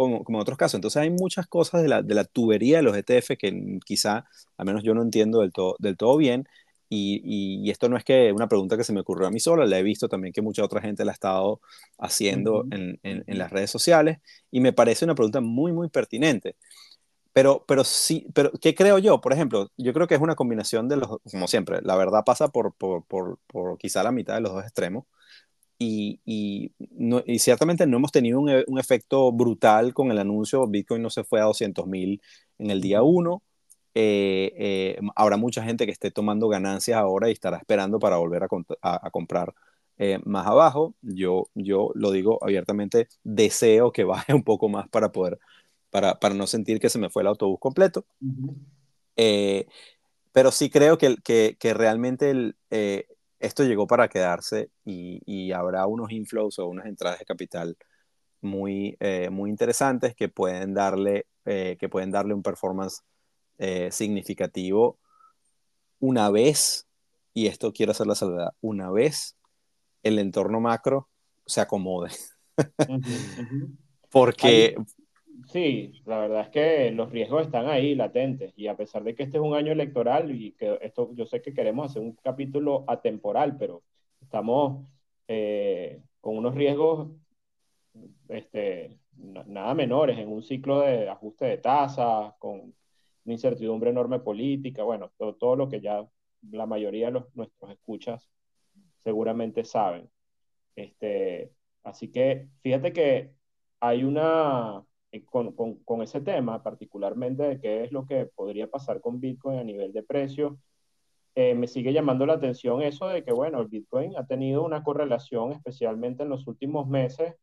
[0.00, 0.76] como, como en otros casos.
[0.76, 4.24] Entonces hay muchas cosas de la, de la tubería de los ETF que quizá,
[4.56, 6.48] al menos yo no entiendo del todo, del todo bien.
[6.88, 9.38] Y, y, y, esto no es que una pregunta que se me ocurrió a mí
[9.38, 11.60] sola, la he visto también que mucha otra gente la ha estado
[11.98, 12.74] haciendo uh -huh.
[12.74, 14.18] en, en, en, las redes sociales
[14.50, 16.56] y me parece una pregunta muy, muy pertinente.
[17.32, 19.20] Pero, pero sí, pero ¿qué creo yo?
[19.20, 22.48] Por ejemplo, yo creo que es una combinación de los, como siempre, la verdad pasa
[22.48, 25.04] por, por, por, por quizá la mitad de los dos extremos
[25.82, 30.66] y, y, no, y, ciertamente no hemos tenido un, un, efecto brutal con el anuncio.
[30.66, 32.20] Bitcoin no se fue a 200 mil
[32.58, 33.42] en el día 1.
[33.94, 38.42] Eh, eh, habrá mucha gente que esté tomando ganancias ahora y estará esperando para volver
[38.42, 38.48] a,
[38.82, 39.54] a, a comprar
[39.96, 40.94] eh, más abajo.
[41.00, 45.38] Yo, yo lo digo abiertamente, deseo que baje un poco más para poder,
[45.88, 48.04] para, para no sentir que se me fue el autobús completo.
[49.16, 49.66] Eh,
[50.32, 52.56] pero sí creo que, que, que realmente el,
[53.40, 57.76] esto llegó para quedarse y, y, habrá unos inflows o unas entradas de capital
[58.40, 58.96] muy,
[59.30, 63.02] muy interesantes que pueden darle, que pueden darle un performance
[63.90, 64.98] significativo
[66.00, 66.86] una vez,
[67.34, 69.36] y esto quiero hacer la salvedad, una vez
[70.02, 71.08] el entorno macro
[71.46, 72.10] se acomode.
[74.10, 74.74] Porque...
[75.52, 79.24] sí, la verdad es que los riesgos están ahí latentes y a pesar de que
[79.24, 82.84] este es un año electoral y que esto yo sé que queremos hacer un capítulo
[82.88, 83.82] atemporal, pero
[84.20, 84.86] estamos
[85.28, 87.10] eh, con unos riesgos
[88.28, 92.74] este, nada menores en un ciclo de ajuste de tasas, con
[93.24, 96.06] una incertidumbre enorme política, bueno, todo, todo lo que ya
[96.50, 98.28] la mayoría de los, nuestros escuchas
[98.98, 100.10] seguramente saben.
[100.76, 103.32] Este, así que fíjate que
[103.80, 104.84] hay una,
[105.26, 109.58] con, con, con, ese tema particularmente de qué es lo que podría pasar con Bitcoin
[109.58, 110.58] a nivel de precio,
[111.34, 114.82] eh, me sigue llamando la atención eso de que, bueno, el Bitcoin ha tenido una
[114.82, 117.34] correlación, especialmente en los últimos meses,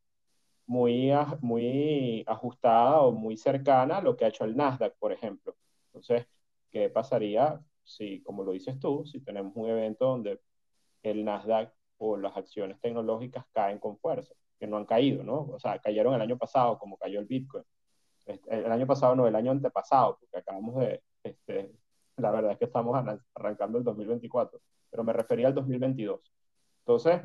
[0.66, 5.56] muy, muy ajustada o muy cercana a lo que ha hecho el Nasdaq, por ejemplo.
[5.86, 6.26] Entonces,
[6.70, 10.40] ¿qué pasaría si, como lo dices tú, si tenemos un evento donde
[11.02, 15.48] el Nasdaq o las acciones tecnológicas caen con fuerza, que no han caído, ¿no?
[15.52, 17.64] O sea, cayeron el año pasado como cayó el Bitcoin.
[18.26, 21.72] Este, el año pasado no, el año antepasado, porque acabamos de, este,
[22.16, 22.96] la verdad es que estamos
[23.34, 26.20] arrancando el 2024, pero me refería al 2022.
[26.80, 27.22] Entonces,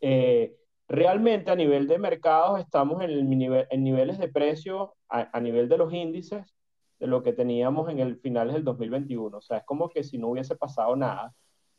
[0.00, 0.56] eh,
[0.88, 5.40] realmente a nivel de mercados estamos en, el nivel, en niveles de precio, a, a,
[5.40, 6.54] nivel de los índices,
[6.98, 9.38] de lo que teníamos en el finales del 2021.
[9.38, 11.34] O sea, es como que si no hubiese pasado nada,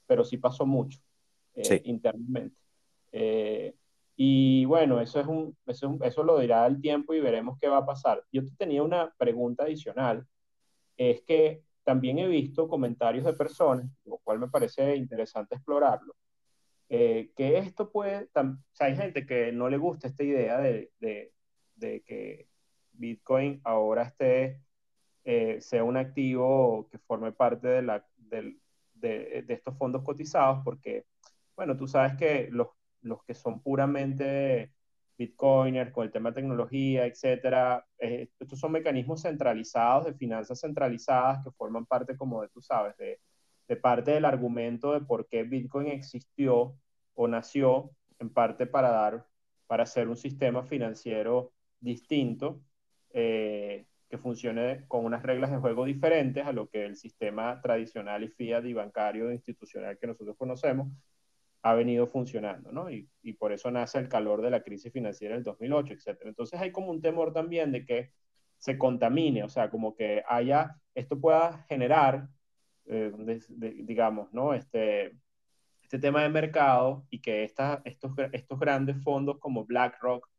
[0.06, 0.99] pero sí pasó mucho
[1.56, 2.58] eh, internamente.
[3.12, 3.76] Eh,
[4.15, 7.78] y bueno, eso, es un, eso, eso lo dirá el tiempo y veremos qué va
[7.78, 8.23] a pasar.
[8.32, 10.28] Yo te tenía una pregunta adicional,
[10.97, 16.15] es que también he visto comentarios de personas, lo cual me parece interesante explorarlo,
[16.89, 20.91] eh, que esto puede, o sea, hay gente que no le gusta esta idea de,
[20.99, 21.34] de,
[21.76, 22.47] de que
[22.93, 24.62] Bitcoin ahora esté,
[25.60, 28.60] sea un activo que forme parte de la, del,
[28.93, 31.06] de, estos fondos cotizados, porque,
[31.56, 32.67] bueno, tú sabes que los,
[33.03, 34.73] los que son puramente
[35.17, 41.51] bitcoiners con el tema tecnología, etcétera, eh, estos son mecanismos centralizados, de finanzas centralizadas, que
[41.51, 43.19] forman parte, como de, tú sabes, de,
[43.67, 46.75] de parte del argumento de por qué Bitcoin existió
[47.13, 49.27] o nació, en parte para dar,
[49.67, 52.61] para hacer un sistema financiero distinto,
[53.11, 58.23] eh, que funcione con unas reglas de juego diferentes a lo que el sistema tradicional
[58.23, 60.87] y fiat y bancario institucional que nosotros conocemos
[61.63, 62.91] ha venido funcionando, ¿no?
[62.91, 66.19] Y, y, por eso nace el calor de la crisis financiera del 2008, etc.
[66.26, 68.12] Entonces hay como un temor también de que
[68.58, 72.30] se contamine, o sea, como que haya, esto pueda generar,
[72.86, 73.12] eh,
[73.84, 74.54] digamos, ¿no?
[74.54, 75.17] Este,
[75.82, 80.30] este tema de mercado y que esta, estos, estos grandes fondos como BlackRock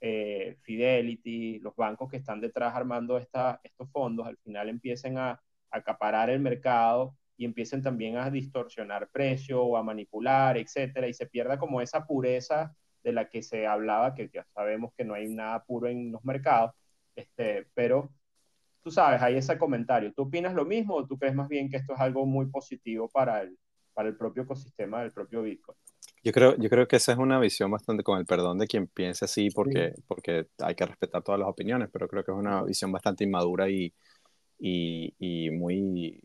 [0.00, 5.42] eh, Fidelity, los bancos que están detrás armando esta, estos fondos, al final empiecen a,
[5.72, 11.24] acaparar el mercado y empiecen también a distorsionar precio o a manipular, etcétera, y se
[11.24, 15.26] pierda como esa pureza de la que se hablaba, que ya sabemos que no hay
[15.30, 16.72] nada puro en los mercados,
[17.16, 18.10] este, pero
[18.82, 20.12] tú sabes, hay ese comentario.
[20.12, 23.08] ¿Tú opinas lo mismo o tú crees más bien que esto es algo muy positivo
[23.08, 23.56] para el,
[23.94, 25.78] para el propio ecosistema del propio Bitcoin?
[26.22, 28.86] Yo creo, yo creo que esa es una visión bastante con el perdón de quien
[28.86, 32.64] piense así, porque, porque hay que respetar todas las opiniones, pero creo que es una
[32.64, 33.94] visión bastante inmadura y,
[34.58, 36.20] y, y muy,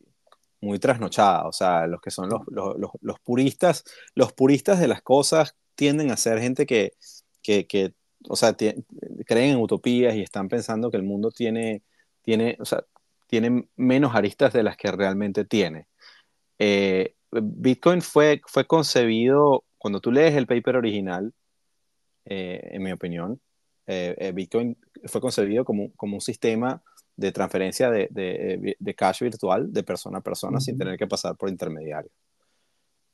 [0.65, 1.47] muy trasnochada.
[1.47, 3.83] O sea, los que son los, los, los, puristas,
[4.15, 6.93] los puristas de las cosas tienden a ser gente que,
[7.41, 7.93] que, que
[8.27, 8.55] o sea,
[9.25, 11.83] creen en utopías y están pensando que el mundo tiene,
[12.21, 12.83] tiene, o sea,
[13.27, 15.87] tiene menos aristas de las que realmente tiene.
[16.59, 21.33] Eh, Bitcoin fue, fue concebido cuando tú lees el paper original,
[22.25, 23.39] eh, en mi opinión,
[23.87, 26.81] eh, Bitcoin fue concebido como, como, un sistema
[27.15, 31.35] de transferencia de, de, de, cash virtual de persona a persona sin tener que pasar
[31.37, 32.11] por intermediarios.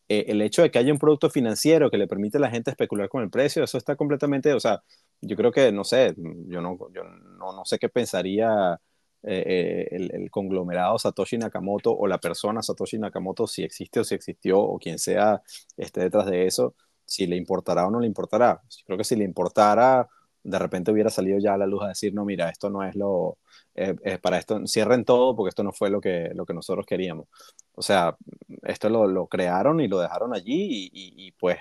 [0.08, 3.08] el hecho de que haya un producto financiero que le permite a la gente especular
[3.10, 4.84] con el precio, eso está completamente, o sea,
[5.22, 8.80] yo creo que, no sé, yo no, yo no, no sé qué pensaría
[9.24, 14.60] el, el, conglomerado Satoshi Nakamoto o la persona Satoshi Nakamoto, si existe o si existió
[14.60, 15.42] o quien sea
[15.78, 16.76] esté detrás de eso,
[17.06, 18.62] si le importará o no le importará.
[18.70, 20.08] Yo creo que si le importara,
[20.44, 22.96] de repente hubiera salido ya a la luz a decir, no, mira, esto no es
[22.96, 23.38] lo,
[23.76, 27.28] eh, para esto, cierren todo porque esto no fue lo que, lo que nosotros queríamos.
[27.74, 28.18] O sea,
[28.64, 31.58] esto lo, lo crearon y lo dejaron allí y, y, pues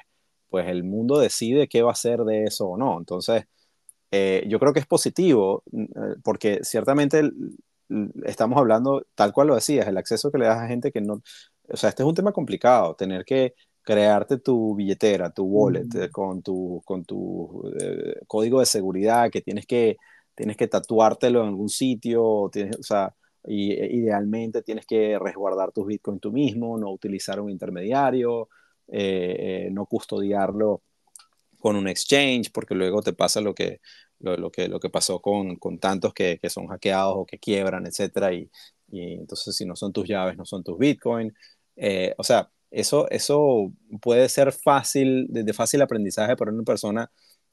[0.51, 2.99] pues el mundo decide qué va a hacer de eso o no.
[2.99, 3.45] Entonces,
[4.11, 7.23] eh, yo creo que es positivo, eh, porque ciertamente
[8.25, 11.23] estamos hablando, tal cual lo decías, el acceso que le das a gente que no,
[11.69, 16.11] o sea, este es un tema complicado, tener que crearte tu billetera, tu wallet, eh,
[16.11, 17.63] con tu, con tu
[18.27, 19.97] código de seguridad que tienes que,
[20.41, 23.15] tienes que tatuártelo en algún sitio, tienes, o sea,
[23.45, 28.49] y, idealmente tienes que resguardar tus bitcoins tú mismo, no utilizar un intermediario,
[29.71, 30.83] no custodiarlo
[31.59, 33.81] con un exchange, porque luego te pasa lo que,
[34.21, 37.87] lo, que, lo que pasó con, con tantos que, que, son hackeados o que quiebran,
[37.87, 38.51] etcétera, y,
[38.89, 41.33] y, entonces si no son tus llaves, no son tus Bitcoin.
[41.77, 47.11] Eh, o sea, eso, eso puede ser fácil, de, fácil aprendizaje para una persona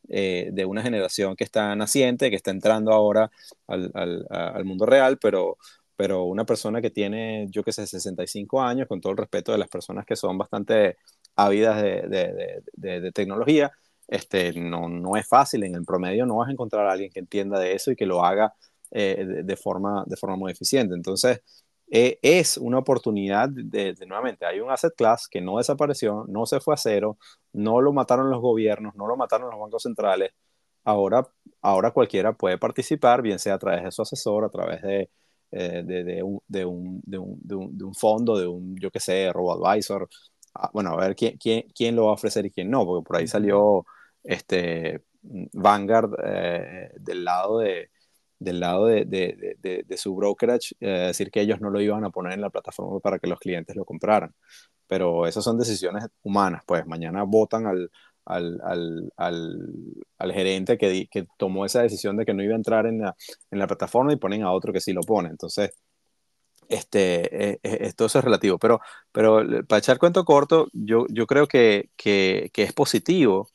[0.09, 3.31] eh, de una generación que está naciente, que está entrando ahora
[3.67, 3.91] al,
[4.29, 5.57] al, mundo real, pero,
[5.95, 9.57] pero una persona que tiene, yo que sé, 65 años, con todo el respeto de
[9.57, 10.97] las personas que son bastante
[11.35, 13.71] ávidas de, de, de, de tecnología,
[14.07, 17.19] este, no, no es fácil, en el promedio no vas a encontrar a alguien que
[17.19, 18.53] entienda de eso y que lo haga
[18.91, 20.95] eh, de, forma, de forma muy eficiente.
[20.95, 21.41] Entonces,
[21.89, 26.59] eh, es una oportunidad de, nuevamente, hay un asset class que no desapareció, no se
[26.59, 27.17] fue a cero,
[27.53, 30.31] no lo mataron los gobiernos, no lo mataron los bancos centrales.
[30.83, 31.27] Ahora,
[31.61, 35.09] ahora cualquiera puede participar, bien sea a través de su asesor, a través de,
[35.51, 39.31] eh, de, un, de, un, de, un, de, un, fondo, de un, yo qué sé,
[39.33, 40.09] robo-advisor.
[40.53, 43.05] Ah, bueno, a ver quién, quién, quién, lo va a ofrecer y quién no, porque
[43.05, 43.85] por ahí salió
[44.23, 47.89] este, Vanguard eh, del lado de
[48.39, 52.09] del lado de, de, de, su brokerage, eh, decir que ellos no lo iban a
[52.09, 54.33] poner en la plataforma para que los clientes lo compraran.
[54.87, 57.91] Pero esas son decisiones humanas, pues mañana votan al,
[58.25, 59.11] al, al,
[60.17, 63.15] al, gerente que, que, tomó esa decisión de que no iba a entrar en la,
[63.51, 65.29] en la plataforma y ponen a otro que sí lo pone.
[65.29, 65.71] Entonces,
[66.69, 68.57] este, eh, esto es relativo.
[68.59, 68.81] Pero,
[69.11, 73.49] pero para echar cuento corto, yo, yo creo que, que es positivo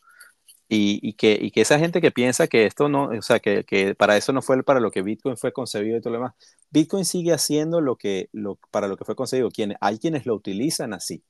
[0.75, 3.95] y, que, y, que, esa gente que piensa que esto no, o sea, que, que,
[3.95, 6.35] para eso no fue para lo que Bitcoin fue concebido y todo lo demás,
[6.71, 9.51] Bitcoin sigue haciendo lo que, lo, para lo que fue concebido.
[9.51, 11.23] Quien, hay quienes lo utilizan así.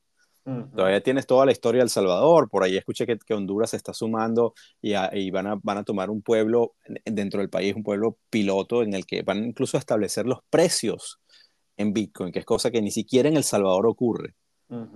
[0.45, 3.77] Todavía tienes toda la historia de El Salvador, por ahí escuché que, que Honduras se
[3.77, 6.75] está sumando y, y, van, a, van a tomar un pueblo
[7.05, 11.21] dentro del país, un pueblo piloto en el que van incluso a establecer los precios
[11.77, 14.35] en Bitcoin, que es cosa que ni siquiera en El Salvador ocurre.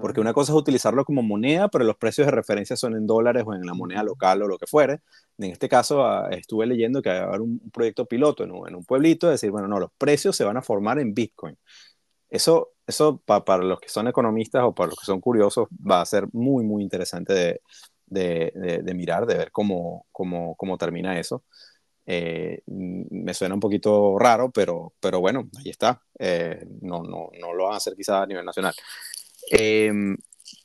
[0.01, 3.45] Porque una cosa es utilizarlo como moneda, pero los precios de referencia son en dólares
[3.47, 5.01] o en la moneda local o lo que fuere.
[5.37, 8.85] En este caso, ah, estuve leyendo que va a haber un, proyecto piloto en un,
[8.85, 11.59] pueblito, decir, bueno, no, los precios se van a formar en Bitcoin.
[12.31, 16.07] Eso, eso para los que son economistas o para los que son curiosos, va a
[16.07, 17.61] ser muy, muy interesante de,
[18.07, 21.45] de, de, mirar, de ver cómo, cómo, cómo termina eso.
[22.07, 26.03] Eh, me suena un poquito raro, pero, pero bueno, ahí está.
[26.18, 28.74] Eh, no, no, no lo van a hacer quizá a nivel nacional.
[29.51, 30.16] Em,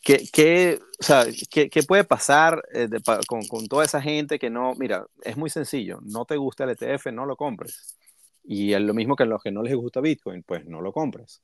[0.04, 2.90] ¿qué, qué, o sea, ¿qué, ¿qué, puede pasar eh,
[3.28, 6.72] con, con, toda esa gente que no, mira, es muy sencillo, no te gusta el
[6.72, 7.98] ETF, no lo compres.
[8.44, 10.92] Y es lo mismo que a los que no les gusta Bitcoin, pues no lo
[10.94, 11.42] compres.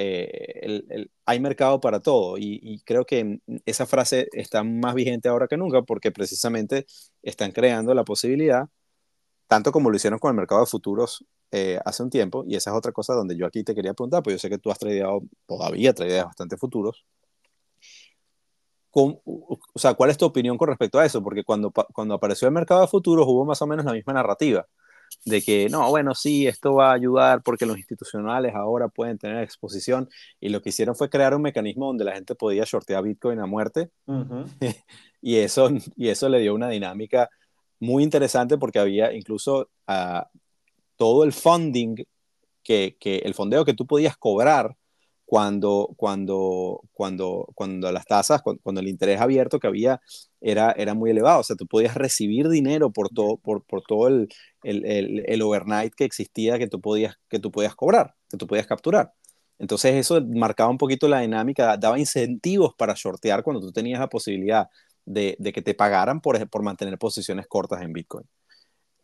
[0.00, 5.28] Eh, el, el, hay mercado para todo y, creo que esa frase está más vigente
[5.28, 6.86] ahora que nunca porque precisamente
[7.20, 8.68] están creando la posibilidad,
[9.48, 12.70] tanto como lo hicieron con el mercado de futuros eh, hace un tiempo, y esa
[12.70, 14.78] es otra cosa donde yo aquí te quería preguntar, pues yo sé que tú has
[14.78, 15.92] traído, todavía
[16.24, 17.04] bastante futuros.
[18.90, 21.22] Con, o sea, ¿cuál es tu opinión con respecto a eso?
[21.22, 24.66] Porque cuando, cuando apareció el mercado de futuros hubo más o menos la misma narrativa,
[25.24, 29.42] de que no, bueno, sí, esto va a ayudar porque los institucionales ahora pueden tener
[29.42, 33.40] exposición, y lo que hicieron fue crear un mecanismo donde la gente podía shortear Bitcoin
[33.40, 33.90] a muerte,
[35.22, 37.30] y, eso, y eso le dio una dinámica
[37.80, 40.22] muy interesante porque había incluso uh,
[40.96, 41.96] todo el funding,
[42.62, 44.76] que, el fondeo que tú podías cobrar
[45.24, 50.00] cuando, cuando, cuando, cuando las tasas, cuando, el interés abierto que había
[50.40, 51.40] era, era muy elevado.
[51.40, 54.28] O sea, tú podías recibir dinero por todo, por todo el,
[54.62, 58.66] el, el, overnight que existía que tú, podías, que tú podías cobrar, que tú podías
[58.66, 59.12] capturar.
[59.58, 64.08] Entonces eso marcaba un poquito la dinámica, daba incentivos para shortear cuando tú tenías la
[64.08, 64.68] posibilidad
[65.08, 68.26] de, que te pagaran por, por mantener posiciones cortas en Bitcoin.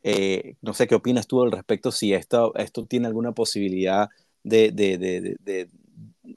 [0.03, 4.09] Eh, no sé qué opinas tú al respecto, si esto, esto tiene alguna posibilidad
[4.43, 5.69] de, de, de,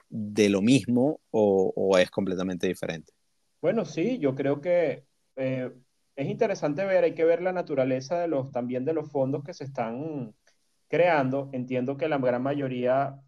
[0.10, 3.14] de lo mismo o, o, es completamente diferente.
[3.62, 5.04] Bueno, sí, yo creo que
[5.36, 5.72] eh,
[6.16, 9.54] es interesante ver, hay que ver la naturaleza de los, también de los fondos que
[9.54, 10.34] se están
[10.88, 11.50] creando.
[11.52, 13.20] Entiendo que la gran mayoría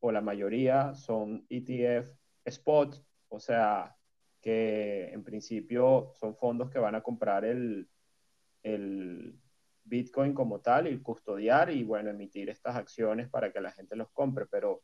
[0.00, 2.08] o la mayoría son ETF
[2.44, 3.97] spot, o sea,
[4.40, 7.88] que en principio son fondos que van a comprar el,
[8.62, 9.38] el
[9.84, 14.10] Bitcoin como tal y custodiar y bueno, emitir estas acciones para que la gente los
[14.12, 14.82] compre, pero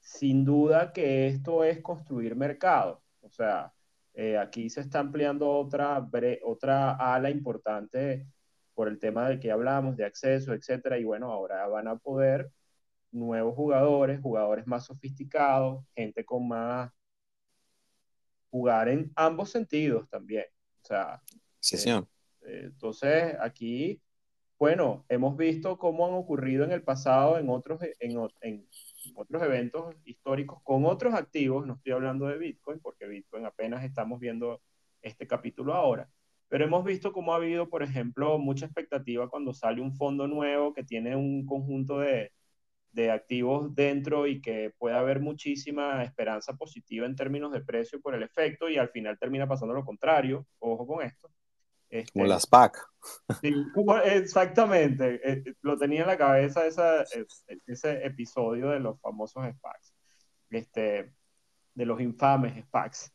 [0.00, 3.02] sin duda que esto es construir mercado.
[3.22, 3.72] O sea,
[4.14, 6.04] Eh, aquí se está ampliando otra,
[6.44, 8.26] otra ala importante
[8.74, 12.50] por el tema del que hablamos, de acceso, etcétera, y bueno, ahora van a poder
[13.12, 16.90] nuevos jugadores, jugadores más sofisticados, gente con más
[18.50, 20.44] jugar en ambos sentidos también.
[20.82, 21.22] O sea,
[21.60, 21.76] sí.
[21.88, 22.02] Eh,
[22.42, 24.00] eh, entonces aquí,
[24.58, 28.66] bueno, hemos visto cómo han ocurrido en el pasado en otros, en, en
[29.14, 34.20] otros eventos históricos con otros activos, no estoy hablando de Bitcoin, porque Bitcoin apenas estamos
[34.20, 34.60] viendo
[35.02, 36.10] este capítulo ahora,
[36.48, 40.74] pero hemos visto cómo ha habido, por ejemplo, mucha expectativa cuando sale un fondo nuevo
[40.74, 42.32] que tiene un conjunto de,
[42.92, 48.14] de activos dentro y que puede haber muchísima esperanza positiva en términos de precio por
[48.14, 50.46] el efecto y al final termina pasando lo contrario.
[50.58, 51.30] Ojo con esto.
[51.88, 52.78] Este, como las PAC.
[53.40, 53.52] Sí,
[54.04, 55.14] exactamente.
[55.16, 57.04] Eh, eh, lo tenía en la cabeza esa,
[57.66, 59.94] ese episodio de los famosos SPACs.
[60.50, 61.12] Este,
[61.74, 63.12] de los infames SPACs.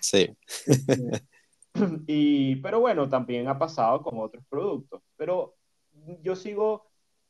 [0.00, 0.36] Sí.
[1.74, 5.02] Este, y, pero bueno, también ha pasado con otros productos.
[5.16, 5.56] Pero
[6.22, 6.87] yo sigo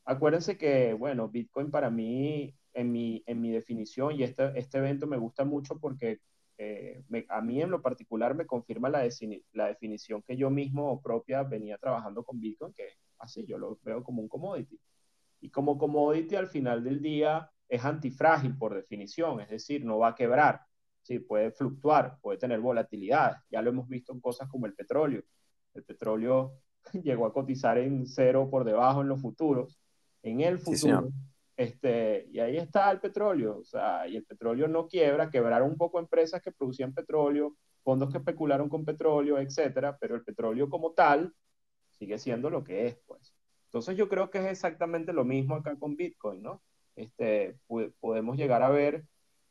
[0.09, 5.07] Acuérdense que, bueno, Bitcoin para mí, en mi, en mi definición, y este, este evento
[5.07, 6.21] me gusta mucho porque
[6.57, 9.07] eh, a mí en lo particular me confirma la,
[9.53, 12.89] la definición que yo mismo propia venía trabajando con Bitcoin, que
[13.19, 14.81] así yo lo veo como un commodity.
[15.43, 20.09] Y como commodity al final del día es antifrágil por definición, es decir, no va
[20.09, 20.63] a quebrar,
[21.03, 23.37] sí, puede fluctuar, puede tener volatilidad.
[23.51, 25.23] Ya lo hemos visto en cosas como el petróleo.
[25.75, 26.55] El petróleo
[26.95, 29.79] llegó a cotizar en cero por debajo en los futuros
[30.31, 31.09] en el futuro.
[31.57, 35.77] este, y ahí está el petróleo, o sea, y el petróleo no quiebra, quebraron un
[35.77, 40.93] poco empresas que producían petróleo, fondos que especularon con petróleo, etcétera, pero el petróleo como
[40.93, 41.33] tal
[41.91, 43.35] sigue siendo lo que es, pues.
[43.67, 46.63] Entonces yo creo que es exactamente lo mismo acá con Bitcoin, ¿no?
[46.97, 47.59] Este,
[48.01, 49.05] podemos llegar a ver,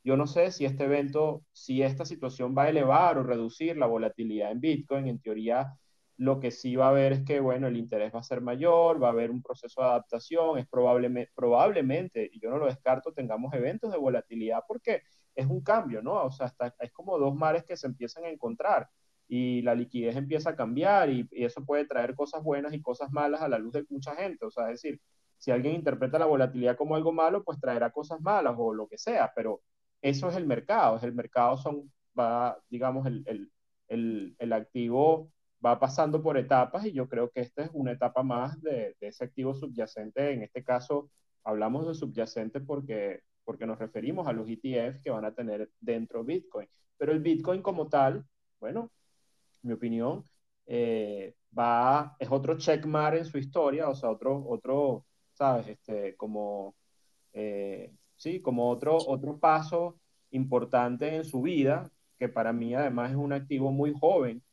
[0.03, 3.86] yo no sé si este evento, si esta situación va a elevar o reducir la
[3.86, 5.73] volatilidad en Bitcoin, en teoría
[6.18, 9.01] lo que sí va a haber es que, bueno, el interés va a ser mayor,
[9.01, 13.13] va a haber un proceso de adaptación, es probablemente, probablemente, y yo no lo descarto,
[13.13, 15.03] tengamos eventos de volatilidad porque
[15.36, 16.24] es un cambio, ¿no?
[16.26, 18.89] O sea, es como dos mares que se empiezan a encontrar
[19.28, 23.41] y la liquidez empieza a cambiar y, eso puede traer cosas buenas y cosas malas
[23.41, 24.45] a la luz de mucha gente.
[24.45, 25.01] O sea, es decir,
[25.38, 28.97] si alguien interpreta la volatilidad como algo malo, pues traerá cosas malas o lo que
[28.97, 29.61] sea, pero
[30.01, 33.51] eso es el mercado, el mercado son, va, digamos, el, el,
[33.88, 35.32] el, el activo
[35.66, 39.24] va pasando por etapas y yo creo que esta es una etapa más de, ese
[39.24, 40.32] activo subyacente.
[40.32, 41.10] En este caso,
[41.43, 46.24] hablamos de subyacente porque, porque nos referimos a los ETF que van a tener dentro
[46.24, 46.68] Bitcoin.
[46.97, 48.26] Pero el Bitcoin como tal,
[48.60, 48.91] bueno,
[49.64, 50.24] mi opinión,
[50.66, 55.05] eh, va, es otro checkmark en su historia, o sea, otro, otro
[55.38, 55.68] ¿sabes?
[55.68, 56.76] Este, como,
[57.34, 59.99] eh, sí, como otro, otro paso
[60.32, 64.43] importante en su vida, que para mí además es un activo muy joven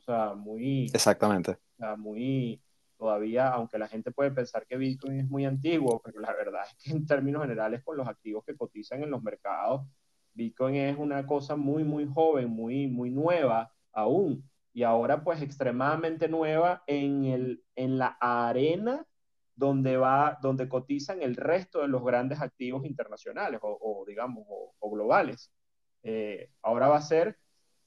[0.00, 0.86] o sea, muy...
[0.86, 1.52] Exactamente.
[1.52, 2.62] O sea, muy...
[2.96, 6.74] Todavía, aunque la gente puede pensar que Bitcoin es muy antiguo, pero la verdad es
[6.82, 9.86] que en términos generales con los activos que cotizan en los mercados,
[10.34, 14.48] Bitcoin es una cosa muy, muy joven, muy, muy nueva aún.
[14.72, 19.06] Y ahora pues extremadamente nueva en, el, en la arena
[19.60, 25.52] donde, va, donde cotizan el resto de los grandes activos internacionales o, digamos, o, globales.
[26.02, 27.38] Eh, ahora va a ser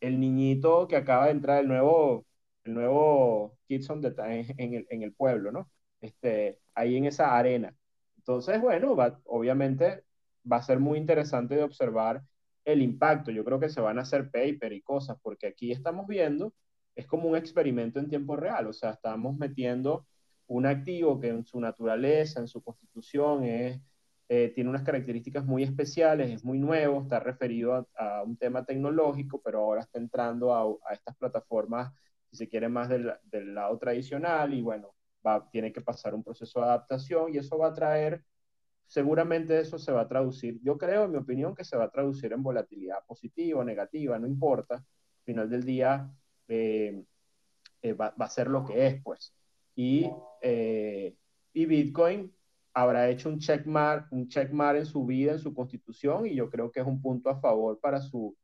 [0.03, 2.25] el niñito que acaba de entrar, el nuevo,
[2.65, 5.71] el nuevo Kids on en, el, en el pueblo, ¿no?
[6.01, 7.75] Este, ahí en esa arena.
[8.17, 10.03] Entonces, bueno, va, obviamente
[10.49, 12.21] va a ser muy interesante de observar
[12.65, 13.31] el impacto.
[13.31, 16.53] Yo creo que se van a hacer paper y cosas, porque aquí estamos viendo,
[16.95, 20.05] es como un experimento en tiempo real, o sea, estamos metiendo
[20.47, 23.79] un activo que en su naturaleza, en su constitución, es
[24.35, 29.39] eh, tiene unas características muy especiales, es muy nuevo, está referido a, un tema tecnológico,
[29.43, 31.93] pero ahora está entrando a, estas plataformas,
[32.31, 36.23] si se quiere, más del, del lado tradicional y bueno, va, tiene que pasar un
[36.23, 38.23] proceso de adaptación y eso va a traer,
[38.87, 41.91] seguramente eso se va a traducir, yo creo, en mi opinión, que se va a
[41.91, 46.11] traducir en volatilidad positiva o negativa, no importa, al final del día
[46.47, 47.03] eh,
[47.83, 49.31] eh, va, va, a ser lo que es, pues.
[49.75, 50.09] Y,
[50.41, 52.33] y Bitcoin
[52.73, 56.71] habrá hecho un checkmark, un checkmark en su vida, en su constitución, y yo creo
[56.71, 58.35] que es un punto a favor para su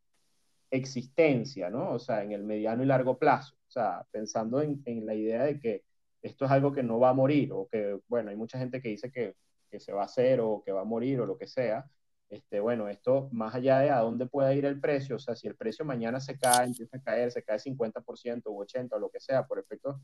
[0.72, 1.92] existencia, ¿no?
[1.92, 3.56] O sea, en el mediano y largo plazo.
[3.68, 5.84] O sea, pensando en, en la idea de que
[6.22, 8.90] esto es algo que no va a morir, o que, bueno, hay mucha gente que
[8.90, 9.36] dice que,
[9.70, 11.90] que se va a hacer o que va a morir o lo que sea.
[12.30, 15.48] Este, bueno, esto más allá de a dónde pueda ir el precio, o sea, si
[15.48, 19.10] el precio mañana se cae, empieza a caer, se cae 50% o 80% o lo
[19.10, 20.00] que sea, por efecto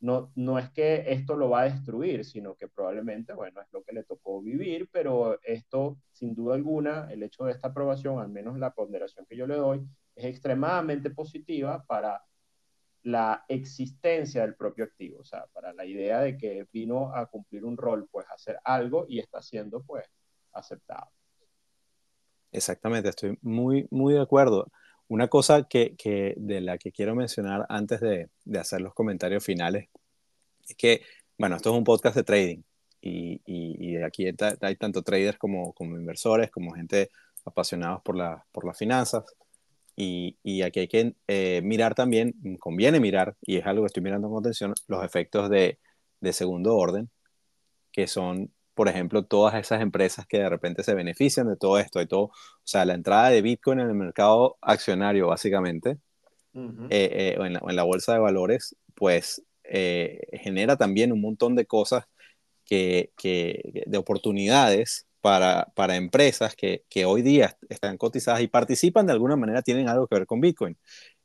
[0.00, 3.82] no, no es que esto lo va a destruir, sino que probablemente, bueno, es lo
[3.82, 8.28] que le tocó vivir, pero esto, sin duda alguna, el hecho de esta aprobación, al
[8.28, 12.22] menos la ponderación que yo le doy, es extremadamente positiva para
[13.02, 17.64] la existencia del propio activo, o sea, para la idea de que vino a cumplir
[17.64, 20.04] un rol, pues hacer algo y está siendo pues
[20.52, 21.10] aceptado.
[22.52, 24.70] Exactamente, estoy muy, muy de acuerdo.
[25.08, 29.44] Una cosa que, que de la que quiero mencionar antes de, de, hacer los comentarios
[29.44, 29.88] finales
[30.68, 31.02] es que,
[31.38, 32.62] bueno, esto es un podcast de trading
[33.00, 37.10] y, y, aquí hay tanto traders como, como inversores, como gente
[37.44, 39.24] apasionados por, la, por las finanzas.
[39.96, 44.02] Y, y, aquí hay que eh, mirar también, conviene mirar, y es algo que estoy
[44.02, 45.78] mirando con atención, los efectos de,
[46.20, 47.10] de segundo orden,
[47.92, 52.00] que son por ejemplo, todas esas empresas que de repente se benefician de todo esto,
[52.00, 55.98] y todo, o sea, la entrada de Bitcoin en el mercado accionario, básicamente,
[56.54, 61.66] eh, eh, o, en la, bolsa de valores, pues eh, genera también un montón de
[61.66, 62.04] cosas
[62.64, 69.06] que, que de oportunidades para, para empresas que, que, hoy día están cotizadas y participan
[69.06, 70.76] de alguna manera, tienen algo que ver con Bitcoin.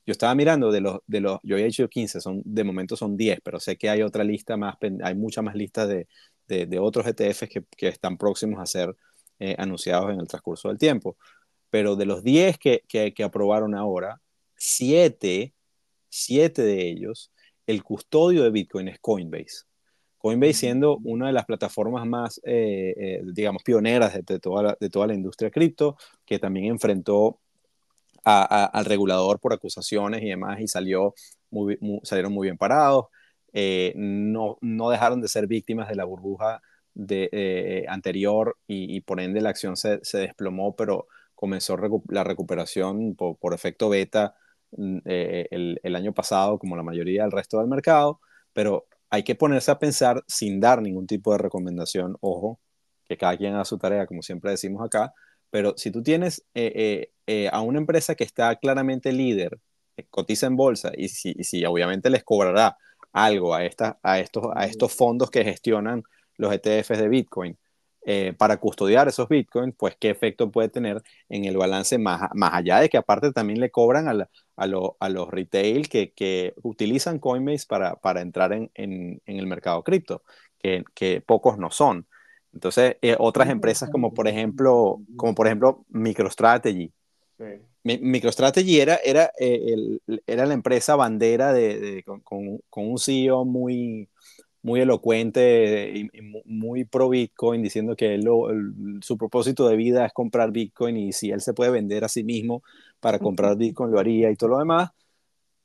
[0.07, 3.15] Yo estaba mirando de los, de los yo había hecho 15, son, de momento son
[3.15, 6.07] 10, pero sé que hay otra lista más, hay muchas más listas de,
[6.47, 8.95] de, otros ETFs que, que, están próximos a ser
[9.39, 11.17] eh, anunciados en el transcurso del tiempo.
[11.69, 14.21] Pero de los 10 que, que, aprobaron ahora,
[14.55, 15.53] 7,
[16.09, 17.31] 7 de ellos,
[17.65, 19.65] el custodio de Bitcoin es Coinbase.
[20.17, 24.89] Coinbase siendo una de las plataformas más, eh, eh, digamos, pioneras de, toda la, de
[24.89, 27.39] toda la industria cripto, que también enfrentó
[28.23, 31.13] al regulador por acusaciones y demás y salió
[31.49, 33.07] muy, salieron muy bien parados.
[33.53, 36.61] Eh, no, no dejaron de ser víctimas de la burbuja
[36.95, 41.77] de, eh, anterior y, por ende la acción se, se desplomó, pero comenzó
[42.09, 44.35] la recuperación por, efecto beta
[44.71, 48.19] mm, eh, el, el, año pasado, como la mayoría del resto del mercado,
[48.53, 52.59] pero hay que ponerse a pensar sin dar ningún tipo de recomendación, ojo,
[53.07, 55.13] que cada quien haga su tarea, como siempre decimos acá,
[55.51, 56.43] pero si tú tienes
[57.51, 59.59] a una empresa que está claramente líder,
[60.09, 62.77] cotiza en bolsa y si, y si obviamente les cobrará
[63.13, 66.03] algo a, a, estos, a estos fondos que gestionan
[66.37, 67.57] los ETFs de Bitcoin.
[68.05, 72.53] Eh, para custodiar esos Bitcoins, pues qué efecto puede tener en el balance más, más
[72.53, 77.65] allá de que aparte también le cobran a, a, los retail que, que, utilizan Coinbase
[77.65, 80.21] para, para entrar en, en, el mercado cripto,
[80.59, 82.05] que, que, pocos no son.
[82.53, 86.91] Entonces, eh, otras empresas como por ejemplo, como por ejemplo MicroStrategy,
[87.37, 87.43] sí.
[87.83, 94.09] MicroStrategy era, era, eh, era la empresa bandera de, con, con, un CEO muy,
[94.61, 96.09] muy elocuente y,
[96.45, 98.19] muy pro Bitcoin, diciendo que
[99.01, 102.23] su propósito de vida es comprar Bitcoin y si él se puede vender a sí
[102.23, 102.63] mismo
[102.99, 104.91] para comprar Bitcoin lo haría y todo lo demás.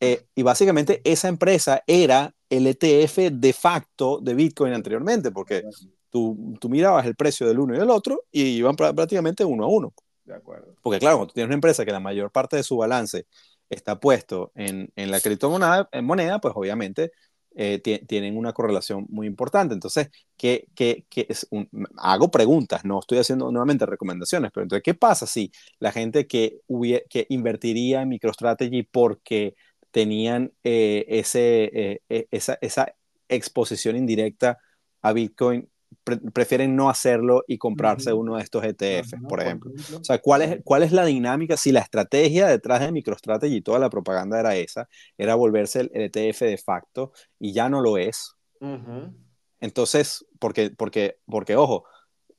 [0.01, 5.63] Eh, y básicamente esa empresa era el ETF de facto de Bitcoin anteriormente, porque
[6.11, 9.69] tú, tú mirabas el precio del uno y del otro y iban prácticamente uno a
[9.69, 9.93] uno.
[10.29, 10.75] De acuerdo.
[10.83, 13.27] Porque claro, cuando tú tienes una empresa que la mayor parte de su balance
[13.71, 17.13] está puesto en, en la criptomoneda, en moneda, pues obviamente
[17.55, 19.73] eh, tienen una correlación muy importante.
[19.73, 21.49] Entonces, ¿qué, qué, qué es
[21.97, 26.61] hago preguntas, no estoy haciendo nuevamente recomendaciones, pero entonces, ¿qué pasa si la gente que,
[27.09, 29.55] que invertiría en MicroStrategy porque
[29.91, 32.95] tenían eh, ese, eh, esa, esa
[33.29, 34.59] exposición indirecta
[35.01, 35.69] a Bitcoin
[36.33, 39.73] prefieren no hacerlo y comprarse uno de estos ETFs, por ejemplo.
[39.99, 41.57] O sea, ¿cuál es, ¿cuál es la dinámica?
[41.57, 45.91] Si la estrategia detrás de MicroStrategy y toda la propaganda era esa, era volverse el
[45.93, 48.35] ETF de facto y ya no lo es.
[49.61, 51.85] Entonces, porque, porque, porque, ojo,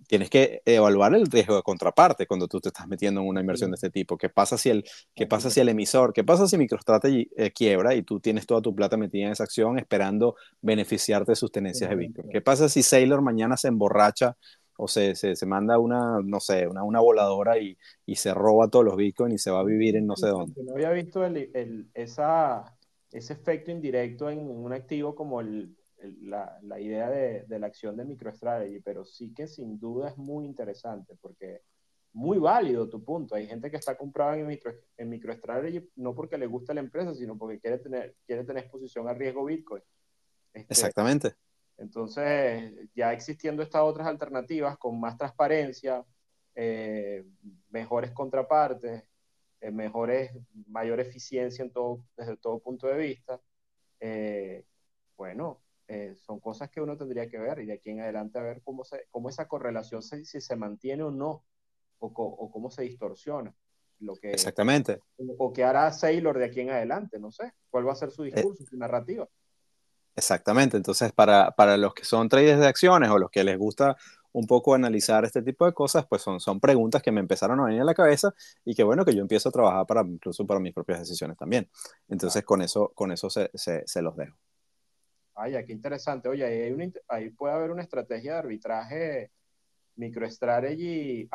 [0.09, 3.69] tienes que evaluar el riesgo de contraparte cuando tú te estás metiendo en una inversión
[3.69, 4.17] de este tipo.
[4.17, 4.83] ¿Qué pasa si el,
[5.13, 8.59] qué pasa si el emisor, qué pasa si MicroStrategy eh, quiebra y tú tienes toda
[8.59, 12.27] tu plata metida en esa acción esperando beneficiarte de sus tenencias de Bitcoin?
[12.27, 14.35] ¿Qué pasa si Sailor mañana se emborracha
[14.77, 18.67] o se, se, se manda una, no sé, una, una voladora y, y, se roba
[18.67, 20.63] todos los Bitcoins y se va a vivir en no sé dónde?
[20.63, 22.75] No había visto el, el, esa,
[23.11, 25.75] ese efecto indirecto en un activo como el
[26.21, 30.17] la, la idea de, de, la acción de MicroStrategy, pero sí que sin duda es
[30.17, 31.61] muy interesante porque
[32.13, 33.35] muy válido tu punto.
[33.35, 37.13] Hay gente que está comprada en, micro, en MicroStrategy no porque le gusta la empresa,
[37.13, 39.83] sino porque quiere tener, quiere tener exposición a riesgo Bitcoin.
[40.53, 41.35] Este, Exactamente.
[41.77, 46.03] Entonces, ya existiendo estas otras alternativas con más transparencia,
[46.55, 47.23] eh,
[47.69, 49.03] mejores contrapartes,
[49.61, 50.31] eh, mejores,
[50.67, 53.39] mayor eficiencia en todo, desde todo punto de vista,
[53.99, 54.65] eh,
[55.15, 58.43] bueno, eh, son cosas que uno tendría que ver y de aquí en adelante a
[58.43, 61.43] ver cómo, se, cómo esa correlación se, si se mantiene o no,
[61.97, 63.53] o, o cómo se distorsiona.
[63.99, 65.01] Lo que, Exactamente.
[65.37, 67.53] O, qué hará Sailor de aquí en adelante, no sé.
[67.69, 69.27] ¿Cuál va a ser su eh, discurso, su narrativa?
[70.15, 73.95] Exactamente, entonces para, para, los que son traders de acciones o los que les gusta
[74.31, 77.65] un poco analizar este tipo de cosas, pues son, son preguntas que me empezaron a
[77.65, 78.33] venir a la cabeza
[78.63, 81.69] y que bueno, que yo empiezo a trabajar para, incluso para mis propias decisiones también.
[82.07, 84.37] Entonces, con eso, con eso se, se, los dejo.
[85.39, 86.27] Vaya, qué interesante.
[86.27, 89.31] Oye, ahí, ahí puede haber una estrategia de arbitraje
[89.95, 91.29] MicroStrategy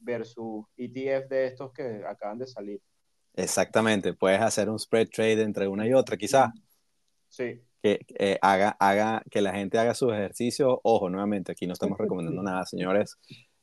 [0.00, 2.82] versus ETF de estos que acaban de salir.
[3.32, 6.50] Exactamente, puedes hacer un spread trade entre una y otra, quizás.
[7.28, 7.62] Sí.
[7.80, 10.76] Que eh, haga, haga, que la gente haga sus ejercicios.
[10.82, 13.16] Ojo, nuevamente, aquí no estamos recomendando nada, señores.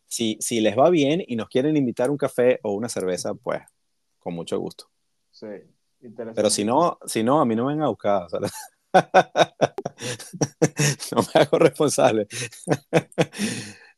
[0.08, 3.62] Si, si les va bien y nos quieren invitar un café o una cerveza, pues
[4.20, 4.86] con mucho gusto.
[5.32, 5.48] Sí,
[6.00, 6.38] interesante.
[6.38, 8.30] Pero si no, si no, a mí no me vengan a buscar.
[11.12, 12.28] no me hago responsable.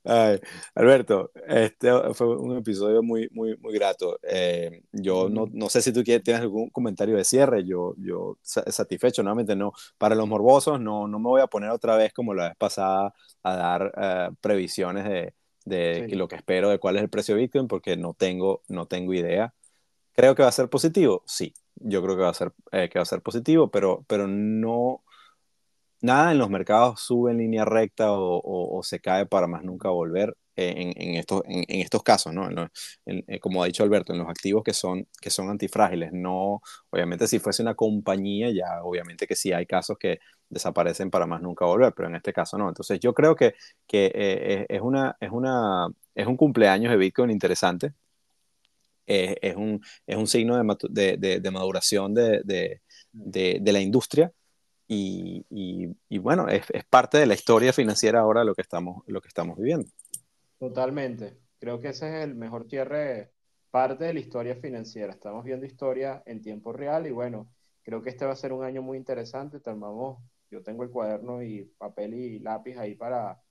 [0.05, 0.37] Ay,
[0.75, 4.19] Alberto, este fue un episodio muy, muy, muy grato.
[4.21, 7.63] Eh, yo no, no, sé si tú quieres, tienes algún comentario de cierre.
[7.63, 9.71] Yo, yo satisfecho, nuevamente no.
[9.97, 13.13] Para los morbosos, no, no me voy a poner otra vez como la vez pasada
[13.43, 15.33] a dar eh, previsiones de,
[15.65, 18.87] de lo que espero de cuál es el precio de Bitcoin, porque no tengo, no
[18.87, 19.53] tengo idea.
[20.13, 21.23] ¿Creo que va a ser positivo?
[21.25, 24.27] Sí, yo creo que va a ser, eh, que va a ser positivo, pero, pero
[24.27, 25.03] no
[26.03, 30.35] nada en los mercados sube en línea recta o, se cae para más nunca volver
[30.55, 32.47] en, estos, en, estos casos, ¿no?
[33.05, 36.11] Eh, como ha dicho Alberto, en los activos que son, que son antifrágiles.
[36.13, 40.19] No, obviamente si fuese una compañía, ya obviamente que sí hay casos que
[40.49, 42.67] desaparecen para más nunca volver, pero en este caso no.
[42.67, 43.55] Entonces yo creo que,
[43.87, 47.93] que eh, es, una, es, una, es un cumpleaños de Bitcoin interesante.
[49.05, 52.81] Es, un, es un signo de, de, de maduración de,
[53.11, 54.31] la industria
[54.87, 59.57] y, bueno, es, parte de la historia financiera ahora lo que, estamos, lo que estamos
[59.57, 59.87] viviendo.
[60.59, 61.37] Totalmente.
[61.59, 63.31] Creo que ese es el mejor cierre,
[63.71, 65.13] parte de la historia financiera.
[65.13, 67.49] Estamos viendo historia en tiempo real y bueno,
[67.83, 69.59] creo que este va a ser un año muy interesante.
[69.59, 73.41] Tomamos, yo tengo el cuaderno y papel y lápiz ahí para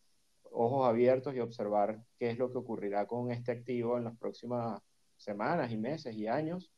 [0.53, 4.81] ojos abiertos y observar qué es lo que ocurrirá con este activo en las próximas
[5.23, 6.71] semanas y meses y años.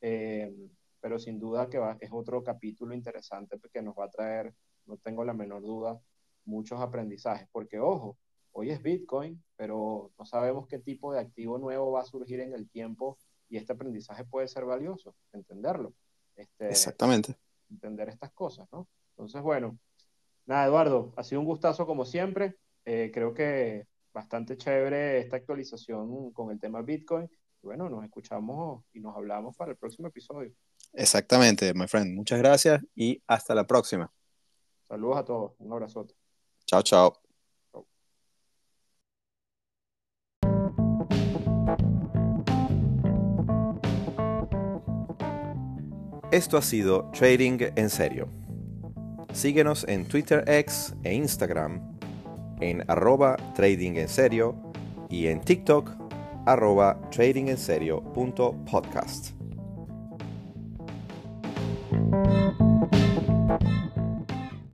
[0.00, 0.52] Eh,
[1.00, 4.54] pero sin duda que es otro capítulo interesante que nos va a traer,
[4.86, 6.00] no tengo la menor duda,
[6.44, 8.18] muchos aprendizajes, porque ojo,
[8.52, 12.52] hoy es Bitcoin, pero no sabemos qué tipo de activo nuevo va a surgir en
[12.52, 15.92] el tiempo y este aprendizaje puede ser valioso, entenderlo.
[16.36, 17.36] Este, Exactamente.
[17.70, 18.88] Entender estas cosas, ¿no?
[19.10, 19.78] Entonces, bueno,
[20.46, 22.56] nada, Eduardo, ha sido un gustazo como siempre.
[22.84, 27.28] Eh, creo que bastante chévere esta actualización con el tema Bitcoin.
[27.62, 30.52] Bueno, nos escuchamos y nos hablamos para el próximo episodio.
[30.92, 32.14] Exactamente, my friend.
[32.14, 34.12] Muchas gracias y hasta la próxima.
[34.88, 35.52] Saludos a todos.
[35.58, 36.14] Un abrazote.
[36.66, 37.14] Chao, chao.
[46.30, 48.28] Esto ha sido Trading en Serio.
[49.34, 51.92] Síguenos en Twitter X e Instagram
[52.62, 54.56] en arroba trading en serio
[55.10, 56.01] y en TikTok
[56.46, 59.41] arroba tradingenserio.podcast.